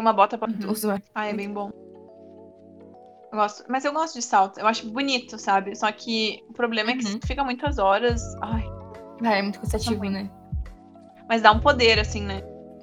[0.07, 0.71] Uma bota pra tudo.
[0.71, 1.71] Uso- Ah, é bem bom.
[3.33, 3.65] Eu gosto.
[3.69, 4.59] Mas eu gosto de salto.
[4.61, 5.75] Eu acho bonito, sabe?
[5.77, 7.19] Só que o problema é que Uhum.
[7.25, 8.23] fica muitas horas.
[8.41, 8.65] Ai,
[9.25, 10.31] Ah, é muito cansativo, né?
[11.29, 12.41] mas dá um poder, assim, né?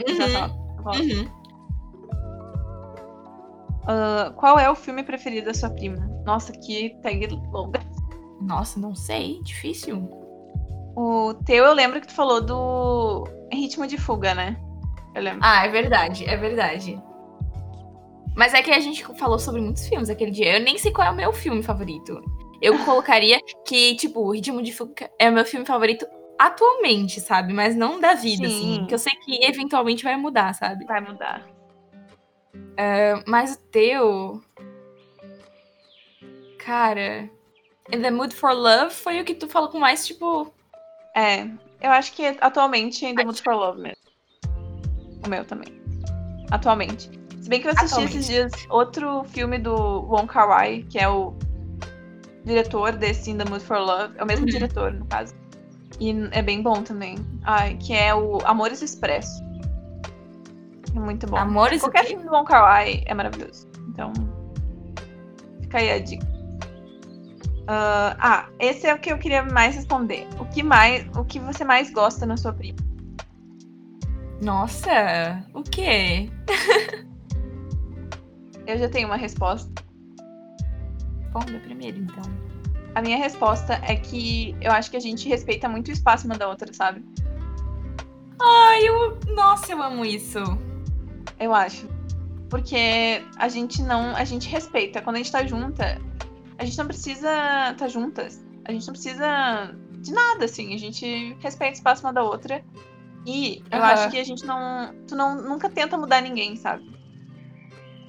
[0.09, 1.27] Usar Uhum, uhum.
[3.87, 5.97] Ah, qual é o filme preferido da sua prima?
[6.25, 7.79] Nossa, que tag longa.
[8.41, 10.09] Nossa, não sei, difícil.
[10.95, 14.57] O teu, eu lembro que tu falou do Ritmo de Fuga, né?
[15.15, 15.39] Eu lembro.
[15.43, 17.01] Ah, é verdade, é verdade.
[18.35, 20.57] Mas é que a gente falou sobre muitos filmes aquele dia.
[20.57, 22.21] Eu nem sei qual é o meu filme favorito.
[22.61, 26.07] Eu colocaria que, tipo, o Ritmo de Fuga é o meu filme favorito
[26.39, 27.53] atualmente, sabe?
[27.53, 28.77] Mas não da vida, Sim.
[28.77, 28.87] assim.
[28.87, 30.85] Que eu sei que eventualmente vai mudar, sabe?
[30.85, 31.45] Vai mudar.
[33.27, 34.41] Mas o teu.
[36.57, 37.29] Cara.
[37.91, 40.53] In the Mood for Love foi o que tu falou com mais, tipo.
[41.15, 41.43] É,
[41.81, 44.01] eu acho que atualmente ainda Mood for Love mesmo.
[45.25, 45.67] O meu também.
[46.49, 47.09] Atualmente.
[47.43, 48.17] Se bem que eu assisti Atualmente.
[48.19, 51.33] esses dias outro filme do Wong Kar Wai, que é o
[52.45, 54.13] diretor desse In the Mood for Love.
[54.17, 54.51] É o mesmo Uhum.
[54.51, 55.35] diretor, no caso.
[55.99, 57.15] E é bem bom também.
[57.43, 59.43] Ai, que é o Amores Expresso.
[60.95, 61.35] É muito bom.
[61.35, 61.81] Amores.
[61.81, 63.67] Qualquer filme do Wong Kar Wai é maravilhoso.
[63.89, 64.13] Então,
[65.61, 66.25] fica aí a dica.
[67.67, 70.25] Ah, ah, esse é o que eu queria mais responder.
[70.39, 72.77] O que mais, o que você mais gosta na sua prima?
[74.41, 76.29] Nossa, o quê?
[78.65, 79.71] Eu já tenho uma resposta.
[81.19, 82.23] Responda primeiro, então.
[82.95, 86.37] A minha resposta é que eu acho que a gente respeita muito o espaço uma
[86.37, 87.03] da outra, sabe?
[88.39, 89.17] Ai, eu.
[89.35, 90.39] Nossa, eu amo isso.
[91.39, 91.87] Eu acho.
[92.49, 94.15] Porque a gente não.
[94.15, 95.01] A gente respeita.
[95.01, 95.99] Quando a gente tá junta,
[96.57, 98.45] a gente não precisa estar juntas.
[98.65, 100.75] A gente não precisa de nada, assim.
[100.75, 102.63] A gente respeita o espaço uma da outra.
[103.25, 104.93] E eu acho que a gente não.
[105.07, 106.83] Tu não, nunca tenta mudar ninguém, sabe?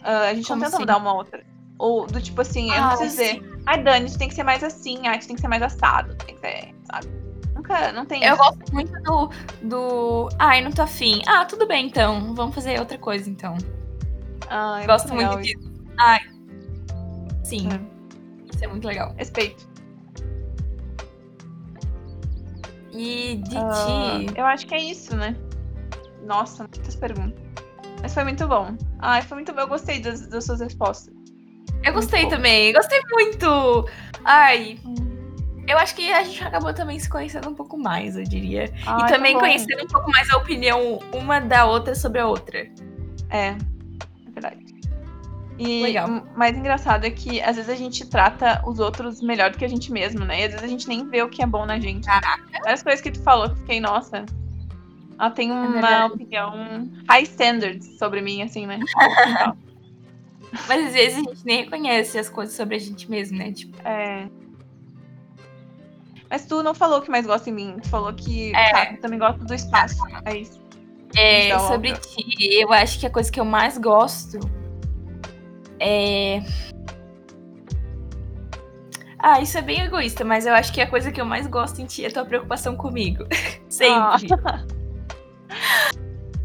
[0.05, 0.83] Ah, a gente Como não tenta assim?
[0.83, 1.45] mudar uma outra.
[1.79, 4.45] Ou do tipo assim, eu não Ah, preciso dizer, ai Dani, tu tem que ser
[4.45, 7.09] mais assim, ai, tu tem que ser mais assado, tem que ser, sabe?
[7.55, 8.43] Nunca, não tem Eu isso.
[8.43, 9.31] gosto muito do,
[9.63, 10.29] do.
[10.39, 11.23] Ai, não tô afim.
[11.27, 12.35] Ah, tudo bem então.
[12.35, 13.57] Vamos fazer outra coisa então.
[14.49, 15.59] Ah, é gosto muito isso.
[15.59, 15.73] disso.
[15.99, 16.21] Ai.
[17.45, 17.69] Sim.
[17.73, 18.55] É.
[18.55, 19.15] Isso é muito legal.
[19.17, 19.67] Respeito.
[22.93, 24.33] E de Ah, ti.
[24.37, 25.37] eu acho que é isso, né?
[26.25, 27.43] Nossa, muitas perguntas.
[28.03, 28.77] Mas foi muito bom.
[29.05, 29.61] Ai, foi muito bom.
[29.61, 31.15] Eu gostei das, das suas respostas.
[31.85, 32.31] Eu gostei bom.
[32.31, 32.73] também.
[32.73, 33.89] Gostei muito.
[34.25, 34.79] Ai.
[35.69, 38.73] Eu acho que a gente acabou também se conhecendo um pouco mais, eu diria.
[38.87, 39.41] Ai, e tá também bom.
[39.41, 42.67] conhecendo um pouco mais a opinião uma da outra sobre a outra.
[43.29, 43.57] É, é
[44.33, 44.65] verdade.
[45.59, 46.09] E Legal.
[46.09, 49.65] o mais engraçado é que às vezes a gente trata os outros melhor do que
[49.65, 50.41] a gente mesmo, né?
[50.41, 52.07] E às vezes a gente nem vê o que é bom na gente.
[52.63, 54.25] Várias coisas que tu falou que fiquei, nossa.
[55.19, 56.13] Ela tem uma verdade.
[56.13, 58.79] opinião high standards sobre mim, assim, né?
[60.69, 63.53] Mas às vezes a gente nem reconhece as coisas sobre a gente mesmo, né?
[63.53, 64.29] Tipo, É.
[66.31, 67.77] Mas tu não falou que mais gosta em mim.
[67.83, 68.71] Tu falou que É.
[68.73, 69.97] tá, também gosta do espaço.
[70.25, 70.61] É isso.
[71.17, 72.09] é, Então, sobre outra.
[72.09, 74.39] ti, eu acho que a coisa que eu mais gosto
[75.79, 76.41] é.
[79.19, 81.81] Ah, isso é bem egoísta, mas eu acho que a coisa que eu mais gosto
[81.81, 83.25] em ti é a tua preocupação comigo.
[83.69, 84.29] Sempre.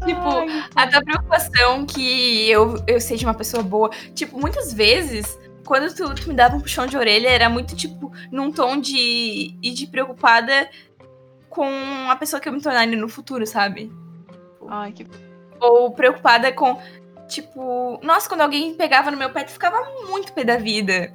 [0.04, 3.90] Tipo, Ai, a tua preocupação que eu, eu seja uma pessoa boa.
[4.14, 8.10] Tipo, muitas vezes, quando tu, tu me dava um puxão de orelha, era muito, tipo,
[8.32, 10.70] num tom de, e de preocupada
[11.50, 11.68] com
[12.08, 13.92] a pessoa que eu me tornar no futuro, sabe?
[14.68, 15.06] ai, que
[15.60, 16.80] Ou preocupada com,
[17.28, 19.76] tipo, nossa, quando alguém pegava no meu pé, tu ficava
[20.08, 21.12] muito pé da vida.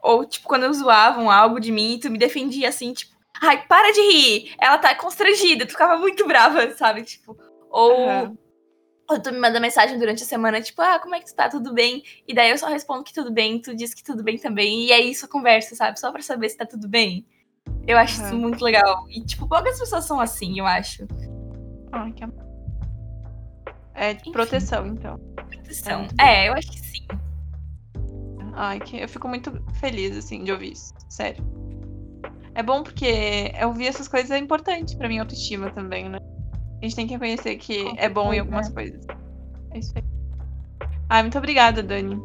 [0.00, 4.00] Ou, tipo, quando zoavam algo de mim, tu me defendia assim, tipo, ai, para de
[4.00, 7.02] rir, ela tá constrangida, tu ficava muito brava, sabe?
[7.02, 7.36] Tipo,
[7.70, 8.08] ou.
[8.08, 8.36] Aham.
[9.10, 11.48] Ou tu me manda mensagem durante a semana, tipo, ah, como é que tu tá?
[11.48, 12.02] Tudo bem?
[12.26, 14.84] E daí eu só respondo que tudo bem, tu diz que tudo bem também.
[14.84, 15.98] E é isso a conversa, sabe?
[15.98, 17.26] Só pra saber se tá tudo bem.
[17.86, 18.38] Eu acho isso Aham.
[18.38, 19.06] muito legal.
[19.08, 21.06] E, tipo, poucas pessoas são assim, eu acho.
[21.90, 22.44] Ai, que amor.
[23.94, 24.32] É de Enfim.
[24.32, 25.18] proteção, então.
[25.34, 26.06] Proteção.
[26.20, 26.44] É.
[26.44, 27.06] É, eu acho que sim.
[28.52, 30.92] Ai, que eu fico muito feliz, assim, de ouvir isso.
[31.08, 31.42] Sério.
[32.58, 36.18] É bom porque ouvir essas coisas é importante pra minha autoestima também, né?
[36.82, 39.00] A gente tem que reconhecer que Com é bom em algumas coisas.
[39.70, 40.02] É isso aí.
[41.08, 42.20] Ai, muito obrigada, Dani.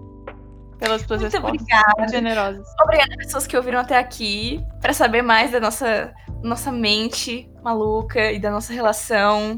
[0.80, 1.62] Pelas tuas Muito respostas.
[1.62, 2.08] obrigada.
[2.12, 2.68] Generosas.
[2.82, 6.12] Obrigada, pessoas que ouviram até aqui, pra saber mais da nossa,
[6.42, 9.56] nossa mente maluca e da nossa relação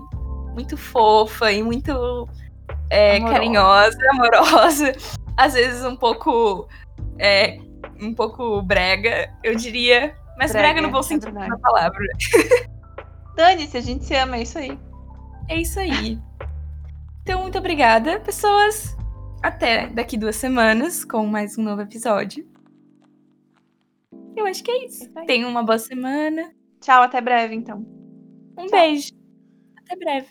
[0.53, 2.28] muito fofa e muito
[2.89, 3.34] é, Amorosa.
[3.34, 4.91] carinhosa, amorosa,
[5.38, 6.67] às vezes um pouco
[7.17, 7.59] é,
[8.01, 11.49] um pouco brega, eu diria, mas brega, Brega, no bom é sentido verdade.
[11.49, 11.99] da palavra.
[13.36, 14.79] Dani, se a gente se ama, é isso aí.
[15.49, 16.19] É isso aí.
[17.21, 18.95] Então, muito obrigada, pessoas.
[19.41, 22.47] Até daqui duas semanas com mais um novo episódio.
[24.36, 25.03] Eu acho que é isso.
[25.03, 25.25] Isso aí.
[25.25, 26.51] Tenham uma boa semana.
[26.81, 27.79] Tchau, até breve, então.
[28.57, 28.79] Um Tchau.
[28.79, 29.11] beijo.
[29.77, 30.27] Até breve.